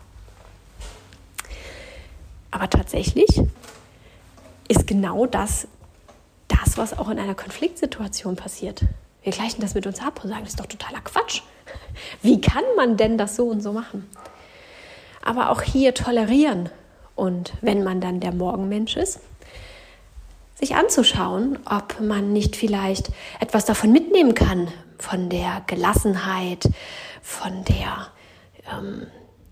Aber 2.52 2.70
tatsächlich 2.70 3.42
ist 4.68 4.88
genau 4.88 5.26
das 5.26 5.68
das, 6.48 6.78
was 6.78 6.98
auch 6.98 7.10
in 7.10 7.20
einer 7.20 7.36
Konfliktsituation 7.36 8.36
passiert. 8.36 8.84
Wir 9.24 9.32
gleichen 9.32 9.62
das 9.62 9.76
mit 9.76 9.86
uns 9.86 10.02
ab 10.02 10.22
und 10.24 10.30
sagen, 10.30 10.42
das 10.42 10.52
ist 10.52 10.60
doch 10.60 10.66
totaler 10.66 11.02
Quatsch. 11.02 11.42
Wie 12.22 12.42
kann 12.42 12.64
man 12.76 12.98
denn 12.98 13.18
das 13.18 13.36
so 13.36 13.48
und 13.48 13.62
so 13.62 13.72
machen? 13.72 14.10
Aber 15.24 15.50
auch 15.50 15.62
hier 15.62 15.94
tolerieren. 15.94 16.70
Und 17.16 17.54
wenn 17.62 17.84
man 17.84 18.02
dann 18.02 18.20
der 18.20 18.34
Morgenmensch 18.34 18.96
ist, 18.96 19.20
sich 20.56 20.76
anzuschauen, 20.76 21.60
ob 21.66 22.00
man 22.00 22.34
nicht 22.34 22.56
vielleicht 22.56 23.10
etwas 23.40 23.66
davon 23.66 23.92
mitnehmen 23.92 24.36
kann, 24.36 24.70
von 24.98 25.30
der 25.30 25.64
Gelassenheit, 25.68 26.70
von 27.22 27.64
der 27.66 28.08
ähm, 28.72 29.08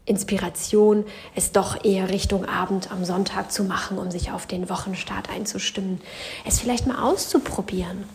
Inspiration, 0.07 1.03
es 1.35 1.51
doch 1.51 1.83
eher 1.83 2.09
Richtung 2.09 2.45
Abend 2.45 2.91
am 2.91 3.03
Sonntag 3.05 3.51
zu 3.51 3.63
machen, 3.63 3.97
um 3.97 4.09
sich 4.09 4.31
auf 4.31 4.47
den 4.47 4.69
Wochenstart 4.69 5.29
einzustimmen, 5.29 6.01
es 6.45 6.59
vielleicht 6.59 6.87
mal 6.87 7.03
auszuprobieren 7.03 8.05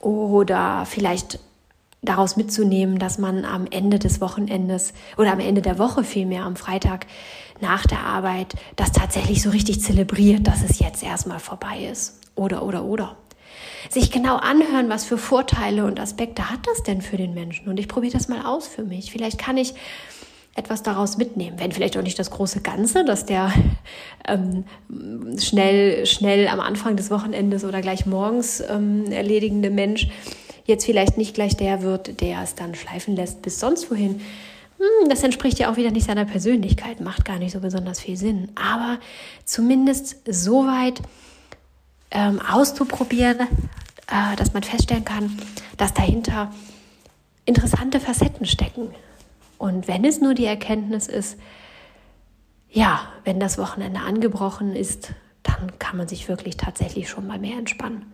oder 0.00 0.84
vielleicht 0.86 1.40
daraus 2.02 2.36
mitzunehmen, 2.36 2.98
dass 2.98 3.18
man 3.18 3.44
am 3.44 3.66
Ende 3.70 3.98
des 3.98 4.20
Wochenendes 4.20 4.92
oder 5.16 5.32
am 5.32 5.40
Ende 5.40 5.62
der 5.62 5.78
Woche 5.78 6.04
vielmehr 6.04 6.44
am 6.44 6.56
Freitag 6.56 7.06
nach 7.60 7.86
der 7.86 8.00
Arbeit 8.00 8.54
das 8.76 8.92
tatsächlich 8.92 9.42
so 9.42 9.50
richtig 9.50 9.82
zelebriert, 9.82 10.46
dass 10.46 10.62
es 10.62 10.78
jetzt 10.78 11.02
erstmal 11.02 11.40
vorbei 11.40 11.88
ist. 11.90 12.20
Oder, 12.34 12.62
oder, 12.62 12.84
oder. 12.84 13.16
Sich 13.90 14.10
genau 14.10 14.36
anhören, 14.36 14.88
was 14.88 15.04
für 15.04 15.18
Vorteile 15.18 15.84
und 15.84 16.00
Aspekte 16.00 16.50
hat 16.50 16.60
das 16.66 16.82
denn 16.82 17.02
für 17.02 17.16
den 17.16 17.34
Menschen. 17.34 17.68
Und 17.68 17.78
ich 17.78 17.88
probiere 17.88 18.12
das 18.12 18.28
mal 18.28 18.46
aus 18.46 18.66
für 18.66 18.82
mich. 18.82 19.10
Vielleicht 19.12 19.38
kann 19.38 19.56
ich 19.56 19.74
etwas 20.60 20.82
daraus 20.82 21.16
mitnehmen. 21.16 21.58
Wenn 21.58 21.72
vielleicht 21.72 21.96
auch 21.96 22.02
nicht 22.02 22.18
das 22.18 22.30
große 22.30 22.60
Ganze, 22.60 23.04
dass 23.04 23.24
der 23.24 23.52
ähm, 24.28 24.64
schnell, 25.38 26.06
schnell 26.06 26.46
am 26.48 26.60
Anfang 26.60 26.96
des 26.96 27.10
Wochenendes 27.10 27.64
oder 27.64 27.80
gleich 27.80 28.06
morgens 28.06 28.62
ähm, 28.68 29.10
erledigende 29.10 29.70
Mensch 29.70 30.08
jetzt 30.66 30.84
vielleicht 30.84 31.16
nicht 31.16 31.34
gleich 31.34 31.56
der 31.56 31.82
wird, 31.82 32.20
der 32.20 32.42
es 32.42 32.54
dann 32.54 32.74
schleifen 32.74 33.16
lässt 33.16 33.42
bis 33.42 33.58
sonst 33.58 33.90
wohin. 33.90 34.20
Hm, 34.78 35.08
das 35.08 35.22
entspricht 35.22 35.58
ja 35.58 35.72
auch 35.72 35.76
wieder 35.76 35.90
nicht 35.90 36.06
seiner 36.06 36.26
Persönlichkeit, 36.26 37.00
macht 37.00 37.24
gar 37.24 37.38
nicht 37.38 37.52
so 37.52 37.60
besonders 37.60 38.00
viel 38.00 38.16
Sinn. 38.16 38.48
Aber 38.54 38.98
zumindest 39.44 40.16
so 40.30 40.66
weit 40.66 41.00
ähm, 42.10 42.40
auszuprobieren, 42.40 43.40
äh, 43.40 44.36
dass 44.36 44.52
man 44.52 44.62
feststellen 44.62 45.04
kann, 45.04 45.38
dass 45.76 45.94
dahinter 45.94 46.52
interessante 47.46 47.98
Facetten 47.98 48.46
stecken. 48.46 48.94
Und 49.60 49.88
wenn 49.88 50.06
es 50.06 50.22
nur 50.22 50.32
die 50.32 50.46
Erkenntnis 50.46 51.06
ist, 51.06 51.38
ja, 52.70 53.02
wenn 53.24 53.38
das 53.38 53.58
Wochenende 53.58 54.00
angebrochen 54.00 54.74
ist, 54.74 55.12
dann 55.42 55.78
kann 55.78 55.98
man 55.98 56.08
sich 56.08 56.28
wirklich 56.28 56.56
tatsächlich 56.56 57.10
schon 57.10 57.26
mal 57.26 57.38
mehr 57.38 57.58
entspannen 57.58 58.10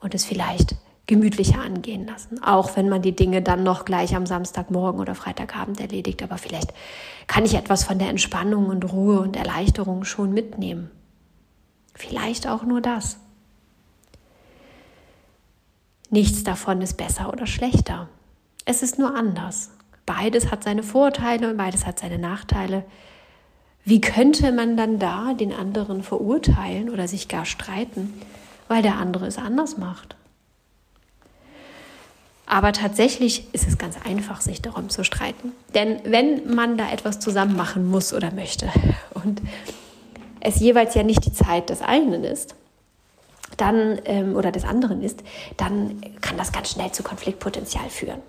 und 0.00 0.14
es 0.14 0.24
vielleicht 0.24 0.76
gemütlicher 1.04 1.60
angehen 1.60 2.06
lassen. 2.06 2.42
Auch 2.42 2.78
wenn 2.78 2.88
man 2.88 3.02
die 3.02 3.14
Dinge 3.14 3.42
dann 3.42 3.62
noch 3.62 3.84
gleich 3.84 4.16
am 4.16 4.24
Samstagmorgen 4.24 5.02
oder 5.02 5.14
Freitagabend 5.14 5.80
erledigt. 5.80 6.22
Aber 6.22 6.38
vielleicht 6.38 6.72
kann 7.26 7.44
ich 7.44 7.56
etwas 7.56 7.84
von 7.84 7.98
der 7.98 8.08
Entspannung 8.08 8.68
und 8.68 8.90
Ruhe 8.90 9.20
und 9.20 9.36
Erleichterung 9.36 10.04
schon 10.04 10.32
mitnehmen. 10.32 10.90
Vielleicht 11.92 12.48
auch 12.48 12.62
nur 12.62 12.80
das. 12.80 13.18
Nichts 16.08 16.42
davon 16.42 16.80
ist 16.80 16.96
besser 16.96 17.30
oder 17.30 17.46
schlechter. 17.46 18.08
Es 18.64 18.82
ist 18.82 18.98
nur 18.98 19.14
anders. 19.14 19.73
Beides 20.06 20.50
hat 20.50 20.64
seine 20.64 20.82
Vorteile 20.82 21.50
und 21.50 21.56
beides 21.56 21.86
hat 21.86 21.98
seine 21.98 22.18
Nachteile. 22.18 22.84
Wie 23.84 24.00
könnte 24.00 24.52
man 24.52 24.76
dann 24.76 24.98
da 24.98 25.34
den 25.34 25.52
anderen 25.52 26.02
verurteilen 26.02 26.90
oder 26.90 27.08
sich 27.08 27.28
gar 27.28 27.44
streiten, 27.44 28.12
weil 28.68 28.82
der 28.82 28.96
andere 28.96 29.26
es 29.26 29.38
anders 29.38 29.76
macht? 29.76 30.16
Aber 32.46 32.72
tatsächlich 32.72 33.52
ist 33.54 33.66
es 33.66 33.78
ganz 33.78 33.96
einfach, 34.04 34.40
sich 34.40 34.60
darum 34.60 34.90
zu 34.90 35.02
streiten. 35.02 35.52
Denn 35.74 36.00
wenn 36.04 36.54
man 36.54 36.76
da 36.76 36.90
etwas 36.90 37.18
zusammen 37.18 37.56
machen 37.56 37.88
muss 37.88 38.12
oder 38.12 38.32
möchte 38.32 38.70
und 39.14 39.40
es 40.40 40.60
jeweils 40.60 40.94
ja 40.94 41.02
nicht 41.02 41.24
die 41.24 41.32
Zeit 41.32 41.70
des 41.70 41.80
einen 41.80 42.24
ist, 42.24 42.54
dann 43.56 44.00
ähm, 44.04 44.36
oder 44.36 44.52
des 44.52 44.64
anderen 44.64 45.02
ist, 45.02 45.22
dann 45.56 46.00
kann 46.20 46.36
das 46.36 46.52
ganz 46.52 46.70
schnell 46.70 46.92
zu 46.92 47.02
Konfliktpotenzial 47.02 47.88
führen. 47.88 48.20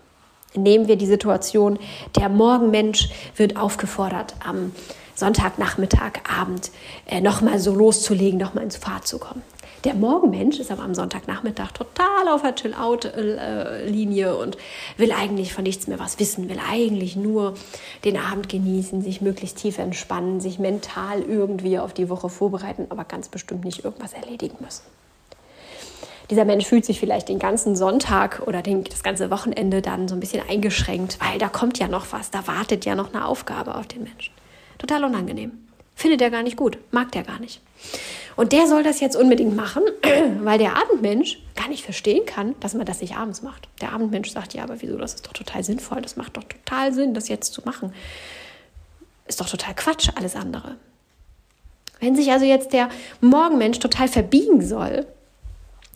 Nehmen 0.58 0.88
wir 0.88 0.96
die 0.96 1.06
Situation, 1.06 1.80
der 2.16 2.30
Morgenmensch 2.30 3.10
wird 3.36 3.58
aufgefordert, 3.58 4.36
am 4.46 4.72
Sonntagnachmittag, 5.16 6.12
Abend 6.30 6.72
äh, 7.06 7.22
nochmal 7.22 7.60
so 7.60 7.74
loszulegen, 7.74 8.40
nochmal 8.40 8.66
ins 8.66 8.76
Fahrt 8.76 9.08
zu 9.08 9.18
kommen. 9.18 9.42
Der 9.86 9.94
Morgenmensch 9.94 10.60
ist 10.60 10.72
aber 10.72 10.82
am 10.82 10.96
Sonntagnachmittag 10.96 11.72
total 11.72 12.28
auf 12.28 12.42
der 12.42 12.56
Chill-Out-Linie 12.56 14.36
und 14.36 14.58
will 14.98 15.12
eigentlich 15.12 15.54
von 15.54 15.64
nichts 15.64 15.86
mehr 15.86 16.00
was 16.00 16.20
wissen, 16.20 16.50
will 16.50 16.60
eigentlich 16.68 17.16
nur 17.16 17.54
den 18.04 18.18
Abend 18.18 18.50
genießen, 18.50 19.04
sich 19.04 19.22
möglichst 19.22 19.60
tief 19.60 19.78
entspannen, 19.78 20.40
sich 20.40 20.58
mental 20.58 21.22
irgendwie 21.22 21.78
auf 21.78 21.94
die 21.94 22.10
Woche 22.10 22.30
vorbereiten, 22.30 22.88
aber 22.90 23.04
ganz 23.04 23.30
bestimmt 23.30 23.64
nicht 23.64 23.86
irgendwas 23.86 24.14
erledigen 24.14 24.58
müssen. 24.60 24.82
Dieser 26.30 26.46
Mensch 26.46 26.66
fühlt 26.66 26.86
sich 26.86 27.00
vielleicht 27.00 27.30
den 27.30 27.40
ganzen 27.40 27.76
Sonntag 27.76 28.42
oder 28.48 28.62
den, 28.62 28.84
das 28.84 29.04
ganze 29.04 29.30
Wochenende 29.30 29.82
dann 29.82 30.08
so 30.08 30.16
ein 30.16 30.20
bisschen 30.20 30.44
eingeschränkt, 30.48 31.18
weil 31.20 31.38
da 31.38 31.50
kommt 31.50 31.78
ja 31.78 31.88
noch 31.88 32.08
was, 32.12 32.32
da 32.32 32.48
wartet 32.48 32.86
ja 32.86 32.96
noch 32.96 33.14
eine 33.14 33.26
Aufgabe 33.26 33.76
auf 33.76 33.88
den 33.88 34.04
Menschen. 34.04 34.34
Total 34.78 35.04
unangenehm. 35.04 35.52
Findet 35.96 36.22
er 36.22 36.32
gar 36.32 36.44
nicht 36.44 36.58
gut, 36.58 36.78
mag 36.92 37.12
der 37.12 37.24
gar 37.24 37.40
nicht. 37.40 37.62
Und 38.36 38.52
der 38.52 38.68
soll 38.68 38.84
das 38.84 39.00
jetzt 39.00 39.16
unbedingt 39.16 39.56
machen, 39.56 39.84
weil 40.44 40.58
der 40.58 40.76
Abendmensch 40.76 41.40
gar 41.56 41.70
nicht 41.70 41.86
verstehen 41.86 42.26
kann, 42.26 42.56
dass 42.60 42.74
man 42.74 42.86
das 42.86 43.02
nicht 43.02 43.16
abends 43.16 43.42
macht. 43.42 43.70
Der 43.80 43.94
Abendmensch 43.94 44.32
sagt, 44.32 44.54
ja, 44.54 44.64
aber 44.64 44.82
wieso, 44.82 44.98
das 44.98 45.14
ist 45.14 45.26
doch 45.26 45.34
total 45.34 45.64
sinnvoll, 45.64 46.02
das 46.02 46.18
macht 46.18 46.36
doch 46.36 46.44
total 46.44 46.94
Sinn, 46.94 47.14
das 47.14 47.30
jetzt 47.30 47.54
zu 47.54 47.62
machen. 47.64 47.94
Ist 49.28 49.40
doch 49.40 49.50
total 49.50 49.74
Quatsch, 49.74 50.10
alles 50.16 50.36
andere. 50.36 50.76
Wenn 52.02 52.16
sich 52.16 52.32
also 52.32 52.46
jetzt 52.46 52.74
der 52.74 52.90
Morgenmensch 53.22 53.80
total 53.80 54.10
verbiegen 54.10 54.62
soll, 54.62 55.08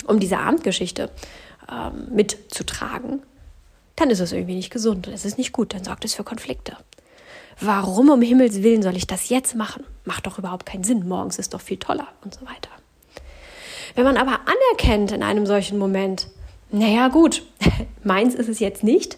um 0.05 0.19
diese 0.19 0.39
Abendgeschichte 0.39 1.09
ähm, 1.71 2.07
mitzutragen, 2.13 3.21
dann 3.95 4.09
ist 4.09 4.19
es 4.19 4.31
irgendwie 4.31 4.55
nicht 4.55 4.71
gesund 4.71 5.07
und 5.07 5.13
es 5.13 5.25
ist 5.25 5.37
nicht 5.37 5.51
gut, 5.51 5.73
dann 5.73 5.83
sorgt 5.83 6.05
es 6.05 6.15
für 6.15 6.23
Konflikte. 6.23 6.77
Warum 7.59 8.09
um 8.09 8.21
Himmels 8.21 8.63
Willen 8.63 8.81
soll 8.81 8.95
ich 8.95 9.07
das 9.07 9.29
jetzt 9.29 9.55
machen? 9.55 9.83
Macht 10.05 10.25
doch 10.25 10.39
überhaupt 10.39 10.65
keinen 10.65 10.85
Sinn. 10.85 11.07
Morgens 11.07 11.37
ist 11.37 11.53
doch 11.53 11.59
viel 11.59 11.77
toller 11.77 12.07
und 12.23 12.33
so 12.33 12.41
weiter. 12.41 12.69
Wenn 13.95 14.05
man 14.05 14.15
aber 14.15 14.39
anerkennt 14.45 15.11
in 15.11 15.23
einem 15.23 15.45
solchen 15.45 15.77
Moment, 15.77 16.27
naja 16.71 17.09
gut, 17.09 17.43
meins 18.03 18.35
ist 18.35 18.47
es 18.47 18.59
jetzt 18.59 18.83
nicht, 18.83 19.17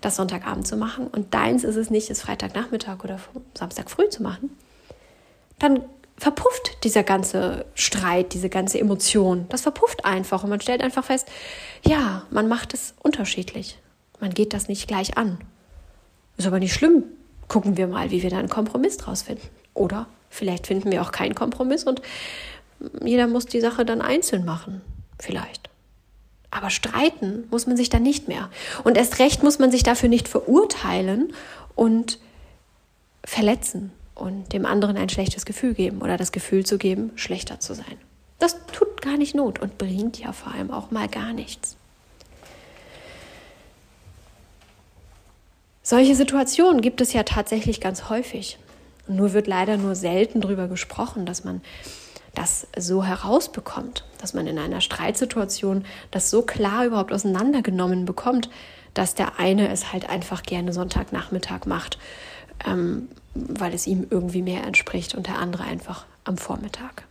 das 0.00 0.16
Sonntagabend 0.16 0.66
zu 0.66 0.76
machen 0.76 1.06
und 1.06 1.34
deins 1.34 1.64
ist 1.64 1.76
es 1.76 1.90
nicht, 1.90 2.08
das 2.08 2.22
Freitagnachmittag 2.22 3.04
oder 3.04 3.20
Samstag 3.54 3.90
früh 3.90 4.08
zu 4.08 4.22
machen, 4.22 4.56
dann 5.58 5.82
verpufft 6.22 6.84
dieser 6.84 7.02
ganze 7.02 7.64
Streit, 7.74 8.32
diese 8.32 8.48
ganze 8.48 8.78
Emotion. 8.78 9.46
Das 9.48 9.62
verpufft 9.62 10.04
einfach 10.04 10.44
und 10.44 10.50
man 10.50 10.60
stellt 10.60 10.82
einfach 10.82 11.04
fest, 11.04 11.28
ja, 11.84 12.22
man 12.30 12.48
macht 12.48 12.74
es 12.74 12.94
unterschiedlich. 13.02 13.78
Man 14.20 14.32
geht 14.32 14.54
das 14.54 14.68
nicht 14.68 14.86
gleich 14.86 15.18
an. 15.18 15.38
Ist 16.36 16.46
aber 16.46 16.60
nicht 16.60 16.74
schlimm 16.74 17.04
gucken 17.52 17.76
wir 17.76 17.86
mal, 17.86 18.10
wie 18.10 18.22
wir 18.22 18.30
da 18.30 18.38
einen 18.38 18.48
Kompromiss 18.48 18.96
draus 18.96 19.22
finden. 19.22 19.46
Oder 19.74 20.06
vielleicht 20.30 20.66
finden 20.66 20.90
wir 20.90 21.02
auch 21.02 21.12
keinen 21.12 21.34
Kompromiss 21.34 21.84
und 21.84 22.00
jeder 23.04 23.26
muss 23.26 23.44
die 23.44 23.60
Sache 23.60 23.84
dann 23.84 24.00
einzeln 24.00 24.46
machen. 24.46 24.80
Vielleicht. 25.18 25.68
Aber 26.50 26.70
streiten 26.70 27.44
muss 27.50 27.66
man 27.66 27.76
sich 27.76 27.90
dann 27.90 28.02
nicht 28.02 28.26
mehr. 28.26 28.48
Und 28.84 28.96
erst 28.96 29.18
recht 29.18 29.42
muss 29.42 29.58
man 29.58 29.70
sich 29.70 29.82
dafür 29.82 30.08
nicht 30.08 30.28
verurteilen 30.28 31.34
und 31.74 32.18
verletzen 33.22 33.92
und 34.14 34.52
dem 34.52 34.66
anderen 34.66 34.96
ein 34.96 35.08
schlechtes 35.08 35.44
Gefühl 35.44 35.74
geben 35.74 36.02
oder 36.02 36.16
das 36.16 36.32
Gefühl 36.32 36.64
zu 36.64 36.78
geben, 36.78 37.12
schlechter 37.16 37.60
zu 37.60 37.74
sein. 37.74 37.98
Das 38.38 38.56
tut 38.72 39.00
gar 39.02 39.16
nicht 39.16 39.34
Not 39.34 39.60
und 39.60 39.78
bringt 39.78 40.18
ja 40.18 40.32
vor 40.32 40.52
allem 40.52 40.70
auch 40.70 40.90
mal 40.90 41.08
gar 41.08 41.32
nichts. 41.32 41.76
Solche 45.82 46.14
Situationen 46.14 46.80
gibt 46.80 47.00
es 47.00 47.12
ja 47.12 47.24
tatsächlich 47.24 47.80
ganz 47.80 48.08
häufig. 48.08 48.58
nur 49.08 49.32
wird 49.32 49.48
leider 49.48 49.76
nur 49.76 49.96
selten 49.96 50.40
darüber 50.40 50.68
gesprochen, 50.68 51.26
dass 51.26 51.42
man 51.42 51.60
das 52.34 52.66
so 52.78 53.04
herausbekommt, 53.04 54.04
dass 54.18 54.32
man 54.32 54.46
in 54.46 54.58
einer 54.58 54.80
Streitsituation 54.80 55.84
das 56.10 56.30
so 56.30 56.42
klar 56.42 56.86
überhaupt 56.86 57.12
auseinandergenommen 57.12 58.04
bekommt, 58.04 58.48
dass 58.94 59.14
der 59.14 59.38
eine 59.38 59.68
es 59.68 59.92
halt 59.92 60.08
einfach 60.08 60.42
gerne 60.42 60.72
Sonntagnachmittag 60.72 61.66
macht, 61.66 61.98
ähm, 62.66 63.08
weil 63.34 63.74
es 63.74 63.86
ihm 63.86 64.06
irgendwie 64.10 64.42
mehr 64.42 64.64
entspricht 64.64 65.14
und 65.14 65.26
der 65.26 65.38
andere 65.38 65.64
einfach 65.64 66.06
am 66.24 66.38
Vormittag. 66.38 67.04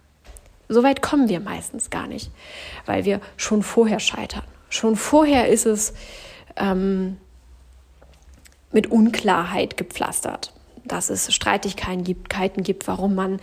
So 0.69 0.83
weit 0.83 1.01
kommen 1.01 1.27
wir 1.27 1.39
meistens 1.39 1.89
gar 1.89 2.07
nicht, 2.07 2.31
weil 2.85 3.05
wir 3.05 3.19
schon 3.35 3.63
vorher 3.63 3.99
scheitern. 3.99 4.43
Schon 4.69 4.95
vorher 4.95 5.49
ist 5.49 5.65
es 5.65 5.93
ähm, 6.55 7.17
mit 8.71 8.89
Unklarheit 8.89 9.75
gepflastert. 9.75 10.53
Dass 10.83 11.09
es 11.09 11.33
Streitigkeiten 11.33 12.03
gibt, 12.03 12.33
gibt, 12.63 12.87
warum 12.87 13.13
man 13.13 13.39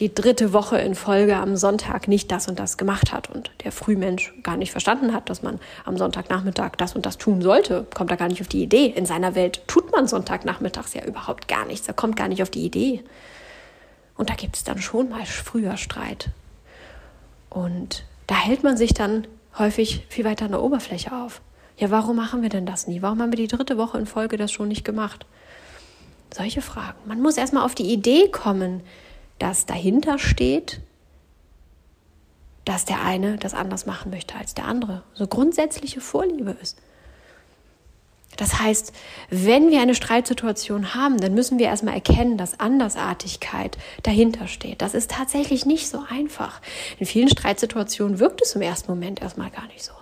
die 0.00 0.14
dritte 0.14 0.52
Woche 0.52 0.78
in 0.78 0.94
Folge 0.94 1.36
am 1.36 1.56
Sonntag 1.56 2.08
nicht 2.08 2.30
das 2.30 2.46
und 2.48 2.58
das 2.58 2.76
gemacht 2.76 3.12
hat 3.12 3.30
und 3.30 3.50
der 3.64 3.72
Frühmensch 3.72 4.34
gar 4.42 4.56
nicht 4.56 4.70
verstanden 4.70 5.14
hat, 5.14 5.30
dass 5.30 5.42
man 5.42 5.60
am 5.84 5.96
Sonntagnachmittag 5.96 6.72
das 6.76 6.94
und 6.94 7.06
das 7.06 7.16
tun 7.16 7.40
sollte, 7.40 7.86
kommt 7.94 8.10
da 8.10 8.16
gar 8.16 8.28
nicht 8.28 8.42
auf 8.42 8.48
die 8.48 8.62
Idee. 8.62 8.86
In 8.86 9.06
seiner 9.06 9.34
Welt 9.34 9.62
tut 9.66 9.92
man 9.92 10.06
Sonntagnachmittags 10.06 10.94
ja 10.94 11.04
überhaupt 11.04 11.48
gar 11.48 11.64
nichts, 11.64 11.88
er 11.88 11.94
kommt 11.94 12.16
gar 12.16 12.28
nicht 12.28 12.42
auf 12.42 12.50
die 12.50 12.64
Idee. 12.64 13.02
Und 14.16 14.30
da 14.30 14.34
gibt 14.34 14.56
es 14.56 14.64
dann 14.64 14.80
schon 14.80 15.08
mal 15.08 15.24
früher 15.24 15.76
Streit. 15.76 16.30
Und 17.50 18.04
da 18.26 18.34
hält 18.34 18.62
man 18.62 18.76
sich 18.76 18.94
dann 18.94 19.26
häufig 19.58 20.04
viel 20.08 20.24
weiter 20.24 20.44
an 20.44 20.52
der 20.52 20.62
Oberfläche 20.62 21.12
auf. 21.12 21.40
Ja, 21.76 21.90
warum 21.90 22.16
machen 22.16 22.42
wir 22.42 22.48
denn 22.48 22.66
das 22.66 22.86
nie? 22.86 23.02
Warum 23.02 23.20
haben 23.20 23.32
wir 23.32 23.36
die 23.36 23.48
dritte 23.48 23.76
Woche 23.76 23.98
in 23.98 24.06
Folge 24.06 24.36
das 24.36 24.52
schon 24.52 24.68
nicht 24.68 24.84
gemacht? 24.84 25.26
Solche 26.34 26.62
Fragen. 26.62 26.98
Man 27.06 27.22
muss 27.22 27.36
erstmal 27.36 27.64
auf 27.64 27.76
die 27.76 27.92
Idee 27.92 28.28
kommen, 28.28 28.82
dass 29.38 29.66
dahinter 29.66 30.18
steht, 30.18 30.80
dass 32.64 32.84
der 32.84 33.02
eine 33.02 33.36
das 33.36 33.54
anders 33.54 33.86
machen 33.86 34.10
möchte 34.10 34.34
als 34.34 34.52
der 34.52 34.64
andere. 34.64 35.04
So 35.14 35.28
grundsätzliche 35.28 36.00
Vorliebe 36.00 36.56
ist. 36.60 36.78
Das 38.36 38.58
heißt, 38.58 38.92
wenn 39.30 39.70
wir 39.70 39.80
eine 39.80 39.94
Streitsituation 39.94 40.96
haben, 40.96 41.18
dann 41.18 41.34
müssen 41.34 41.60
wir 41.60 41.66
erstmal 41.66 41.94
erkennen, 41.94 42.36
dass 42.36 42.58
Andersartigkeit 42.58 43.78
dahinter 44.02 44.48
steht. 44.48 44.82
Das 44.82 44.94
ist 44.94 45.12
tatsächlich 45.12 45.66
nicht 45.66 45.88
so 45.88 46.02
einfach. 46.10 46.60
In 46.98 47.06
vielen 47.06 47.28
Streitsituationen 47.28 48.18
wirkt 48.18 48.42
es 48.42 48.56
im 48.56 48.62
ersten 48.62 48.90
Moment 48.90 49.22
erstmal 49.22 49.50
gar 49.50 49.68
nicht 49.68 49.84
so. 49.84 49.92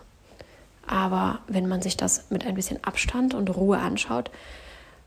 Aber 0.87 1.41
wenn 1.47 1.69
man 1.69 1.83
sich 1.83 1.99
das 1.99 2.31
mit 2.31 2.47
ein 2.47 2.55
bisschen 2.55 2.83
Abstand 2.83 3.35
und 3.35 3.55
Ruhe 3.55 3.77
anschaut, 3.77 4.31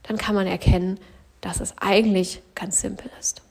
dann 0.04 0.20
kann 0.20 0.36
man 0.36 0.46
erkennen, 0.46 1.00
dass 1.46 1.60
es 1.60 1.76
eigentlich 1.78 2.42
ganz 2.56 2.82
simpel 2.82 3.12
ist. 3.20 3.44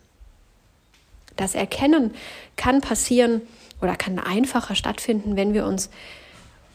Das 1.37 1.55
Erkennen 1.55 2.13
kann 2.57 2.81
passieren 2.81 3.41
oder 3.81 3.95
kann 3.95 4.19
einfacher 4.19 4.75
stattfinden, 4.75 5.37
wenn 5.37 5.55
wir 5.55 5.65
uns 5.65 5.91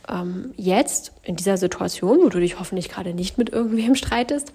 ähm, 0.07 0.53
jetzt 0.55 1.11
in 1.23 1.35
dieser 1.35 1.57
Situation, 1.57 2.19
wo 2.21 2.29
du 2.29 2.39
dich 2.39 2.57
hoffentlich 2.57 2.87
gerade 2.87 3.13
nicht 3.13 3.37
mit 3.37 3.49
irgendwem 3.49 3.95
streitest, 3.97 4.53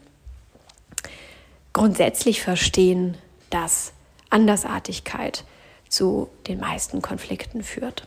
grundsätzlich 1.74 2.40
verstehen, 2.40 3.18
dass 3.50 3.92
Andersartigkeit 4.30 5.44
zu 5.90 6.30
den 6.46 6.60
meisten 6.60 7.02
Konflikten 7.02 7.62
führt. 7.62 8.06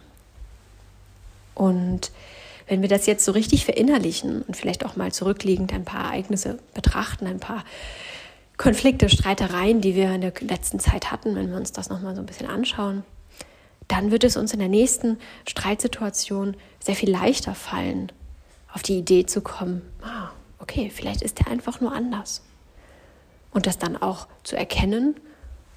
Und 1.54 2.12
wenn 2.68 2.82
wir 2.82 2.90
das 2.90 3.06
jetzt 3.06 3.24
so 3.24 3.34
richtig 3.34 3.66
verinnerlichen 3.66 4.42
und 4.42 4.58
vielleicht 4.58 4.84
auch 4.84 4.96
mal 4.96 5.12
zurückliegend 5.12 5.72
ein 5.74 5.86
paar 5.86 6.06
Ereignisse 6.06 6.58
betrachten, 6.74 7.28
ein 7.28 7.40
paar 7.40 7.64
Konflikte, 8.58 9.08
Streitereien, 9.08 9.82
die 9.82 9.96
wir 9.96 10.14
in 10.14 10.22
der 10.22 10.34
letzten 10.42 10.80
Zeit 10.80 11.12
hatten, 11.12 11.36
wenn 11.36 11.50
wir 11.50 11.58
uns 11.58 11.72
das 11.72 11.90
nochmal 11.90 12.16
so 12.16 12.22
ein 12.22 12.26
bisschen 12.26 12.48
anschauen, 12.48 13.04
dann 13.88 14.12
wird 14.12 14.24
es 14.24 14.36
uns 14.36 14.52
in 14.52 14.60
der 14.60 14.68
nächsten 14.68 15.18
Streitsituation 15.48 16.58
sehr 16.80 16.96
viel 16.96 17.12
leichter 17.12 17.56
fallen, 17.56 18.12
auf 18.74 18.82
die 18.84 18.98
Idee 18.98 19.26
zu 19.26 19.42
kommen, 19.42 19.82
ah, 20.02 20.30
okay, 20.60 20.92
vielleicht 20.94 21.22
ist 21.22 21.40
er 21.40 21.48
einfach 21.48 21.80
nur 21.82 21.94
anders. 21.94 22.42
Und 23.52 23.66
das 23.68 23.78
dann 23.78 23.96
auch 23.96 24.28
zu 24.44 24.58
erkennen, 24.58 25.16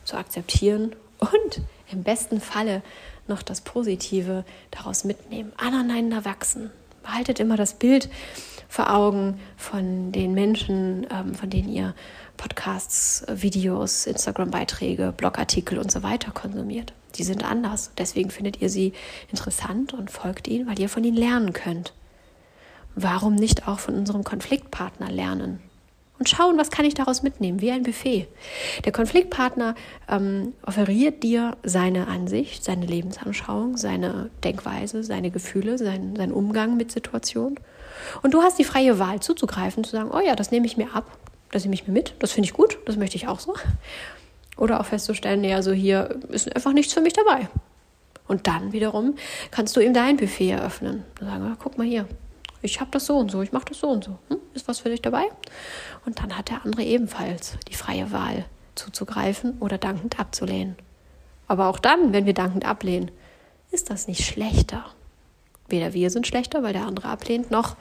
zu 0.05 0.17
akzeptieren 0.17 0.97
und 1.19 1.61
im 1.93 2.03
besten 2.03 2.41
Falle 2.41 2.83
noch 3.29 3.43
das 3.43 3.61
Positive 3.61 4.45
daraus 4.71 5.05
mitnehmen, 5.05 5.53
aneinander 5.57 6.25
wachsen. 6.25 6.71
Behaltet 7.03 7.41
immer 7.41 7.57
das 7.57 7.75
Bild 7.75 8.09
vor 8.71 8.95
Augen 8.95 9.41
von 9.57 10.13
den 10.13 10.33
Menschen, 10.33 11.07
ähm, 11.11 11.35
von 11.35 11.51
denen 11.51 11.69
ihr 11.69 11.93
Podcasts, 12.37 13.25
Videos, 13.29 14.07
Instagram-Beiträge, 14.07 15.13
Blogartikel 15.15 15.79
und 15.79 15.91
so 15.91 16.05
weiter 16.05 16.31
konsumiert. 16.31 16.95
Die 17.17 17.25
sind 17.25 17.45
anders. 17.45 17.91
Deswegen 17.99 18.31
findet 18.31 18.63
ihr 18.63 18.71
sie 18.71 18.93
interessant 19.31 19.93
und 19.93 20.11
folgt 20.11 20.47
ihnen, 20.47 20.69
weil 20.69 20.79
ihr 20.79 20.89
von 20.89 21.03
ihnen 21.03 21.17
lernen 21.17 21.53
könnt. 21.53 21.93
Warum 22.95 23.35
nicht 23.35 23.67
auch 23.67 23.81
von 23.81 23.97
unserem 23.97 24.23
Konfliktpartner 24.23 25.11
lernen? 25.11 25.61
Und 26.21 26.29
schauen, 26.29 26.57
was 26.57 26.71
kann 26.71 26.85
ich 26.85 26.95
daraus 26.95 27.23
mitnehmen, 27.23 27.61
wie 27.61 27.73
ein 27.73 27.83
Buffet. 27.83 28.29
Der 28.85 28.93
Konfliktpartner 28.93 29.75
ähm, 30.09 30.53
offeriert 30.65 31.25
dir 31.25 31.57
seine 31.65 32.07
Ansicht, 32.07 32.63
seine 32.63 32.87
Lebensanschauung, 32.87 33.77
seine 33.79 34.31
Denkweise, 34.45 35.03
seine 35.03 35.31
Gefühle, 35.31 35.77
sein, 35.77 36.15
seinen 36.15 36.33
Umgang 36.33 36.77
mit 36.77 36.93
Situationen. 36.93 37.59
Und 38.23 38.35
du 38.35 38.43
hast 38.43 38.59
die 38.59 38.65
freie 38.65 38.99
Wahl 38.99 39.21
zuzugreifen, 39.21 39.85
zu 39.85 39.93
sagen, 39.93 40.11
oh 40.13 40.21
ja, 40.21 40.37
das 40.37 40.51
nehme 40.51 40.67
ich 40.67 40.77
mir 40.77 40.95
ab, 40.95 41.07
das 41.51 41.65
nehme 41.65 41.75
ich 41.75 41.87
mir 41.87 41.93
mit, 41.93 42.15
das 42.19 42.33
finde 42.33 42.49
ich 42.49 42.53
gut, 42.53 42.79
das 42.87 42.97
möchte 42.97 43.17
ich 43.17 43.29
auch 43.29 43.41
so. 43.41 43.55
Oder 44.57 44.81
auch 44.81 44.87
festzustellen, 44.87 45.43
ja, 45.45 45.63
so 45.63 45.73
hier 45.73 46.21
ist 46.29 46.55
einfach 46.55 46.73
nichts 46.73 46.93
für 46.93 47.01
mich 47.01 47.13
dabei. 47.13 47.49
Und 48.29 48.47
dann 48.47 48.73
wiederum 48.73 49.17
kannst 49.51 49.77
du 49.77 49.81
ihm 49.81 49.95
dein 49.95 50.17
Buffet 50.17 50.51
eröffnen. 50.51 51.05
Und 51.21 51.27
sagen, 51.27 51.43
ah, 51.45 51.57
guck 51.59 51.79
mal 51.79 51.87
hier, 51.87 52.07
ich 52.63 52.81
habe 52.81 52.91
das 52.91 53.07
so 53.07 53.17
und 53.17 53.31
so, 53.31 53.43
ich 53.43 53.53
mache 53.53 53.65
das 53.67 53.81
so 53.81 53.89
und 53.89 54.05
so. 54.05 54.19
Hm? 54.29 54.39
Ist 54.55 54.69
was 54.69 54.81
für 54.81 54.91
dich 54.91 55.03
dabei? 55.03 55.25
Und 56.05 56.21
dann 56.21 56.37
hat 56.37 56.51
der 56.51 56.65
andere 56.65 56.83
ebenfalls 56.83 57.57
die 57.69 57.75
freie 57.75 58.13
Wahl 58.13 58.45
zuzugreifen 58.75 59.59
oder 59.61 59.79
dankend 59.79 60.21
abzulehnen. 60.21 60.77
Aber 61.49 61.67
auch 61.67 61.79
dann, 61.79 62.13
wenn 62.13 62.27
wir 62.27 62.35
dankend 62.35 62.65
ablehnen, 62.65 63.11
ist 63.73 63.91
das 63.91 64.07
nicht 64.07 64.25
schlechter. 64.25 64.85
Weder 65.71 65.93
wir 65.93 66.11
sind 66.11 66.27
schlechter, 66.27 66.63
weil 66.63 66.73
der 66.73 66.87
andere 66.87 67.09
ablehnt, 67.09 67.51
noch 67.51 67.77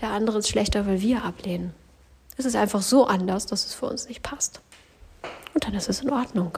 der 0.00 0.10
andere 0.10 0.38
ist 0.38 0.48
schlechter, 0.48 0.86
weil 0.86 1.00
wir 1.00 1.24
ablehnen. 1.24 1.74
Es 2.36 2.44
ist 2.44 2.56
einfach 2.56 2.82
so 2.82 3.06
anders, 3.06 3.46
dass 3.46 3.66
es 3.66 3.74
für 3.74 3.86
uns 3.86 4.08
nicht 4.08 4.22
passt. 4.22 4.60
Und 5.54 5.66
dann 5.66 5.74
ist 5.74 5.88
es 5.88 6.02
in 6.02 6.10
Ordnung. 6.10 6.56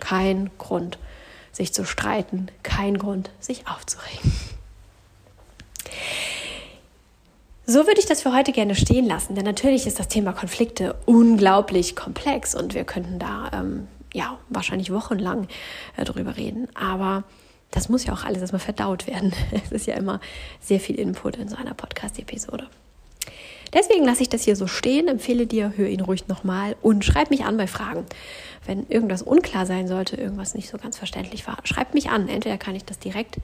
Kein 0.00 0.50
Grund, 0.58 0.98
sich 1.52 1.74
zu 1.74 1.84
streiten, 1.84 2.48
kein 2.62 2.96
Grund, 2.96 3.30
sich 3.38 3.68
aufzuregen. 3.68 4.32
So 7.66 7.86
würde 7.86 7.98
ich 7.98 8.06
das 8.06 8.22
für 8.22 8.34
heute 8.34 8.52
gerne 8.52 8.74
stehen 8.74 9.06
lassen, 9.06 9.34
denn 9.34 9.44
natürlich 9.44 9.86
ist 9.86 9.98
das 9.98 10.08
Thema 10.08 10.32
Konflikte 10.32 10.96
unglaublich 11.06 11.96
komplex 11.96 12.54
und 12.54 12.74
wir 12.74 12.84
könnten 12.84 13.18
da 13.18 13.50
ähm, 13.54 13.88
ja 14.12 14.38
wahrscheinlich 14.50 14.92
wochenlang 14.92 15.48
äh, 15.96 16.04
drüber 16.04 16.36
reden. 16.36 16.68
Aber 16.74 17.24
das 17.74 17.88
muss 17.88 18.04
ja 18.04 18.12
auch 18.12 18.24
alles 18.24 18.40
erstmal 18.40 18.60
verdaut 18.60 19.06
werden. 19.06 19.32
Es 19.64 19.72
ist 19.72 19.86
ja 19.86 19.94
immer 19.94 20.20
sehr 20.60 20.78
viel 20.78 20.96
Input 20.96 21.36
in 21.36 21.48
so 21.48 21.56
einer 21.56 21.74
Podcast-Episode. 21.74 22.68
Deswegen 23.72 24.04
lasse 24.04 24.22
ich 24.22 24.28
das 24.28 24.44
hier 24.44 24.54
so 24.54 24.68
stehen, 24.68 25.08
empfehle 25.08 25.48
dir, 25.48 25.72
hör 25.76 25.88
ihn 25.88 26.00
ruhig 26.00 26.28
nochmal 26.28 26.76
und 26.80 27.04
schreib 27.04 27.30
mich 27.30 27.44
an 27.44 27.56
bei 27.56 27.66
Fragen. 27.66 28.04
Wenn 28.64 28.86
irgendwas 28.88 29.22
unklar 29.22 29.66
sein 29.66 29.88
sollte, 29.88 30.16
irgendwas 30.16 30.54
nicht 30.54 30.70
so 30.70 30.78
ganz 30.78 30.96
verständlich 30.96 31.48
war, 31.48 31.58
schreib 31.64 31.92
mich 31.94 32.10
an. 32.10 32.28
Entweder 32.28 32.56
kann 32.56 32.76
ich 32.76 32.84
das 32.84 33.00
direkt 33.00 33.38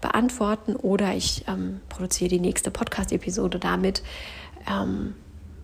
beantworten 0.00 0.76
oder 0.76 1.14
ich 1.14 1.44
ähm, 1.46 1.80
produziere 1.90 2.30
die 2.30 2.40
nächste 2.40 2.70
Podcast-Episode 2.70 3.58
damit. 3.58 4.02
Ähm, 4.66 5.14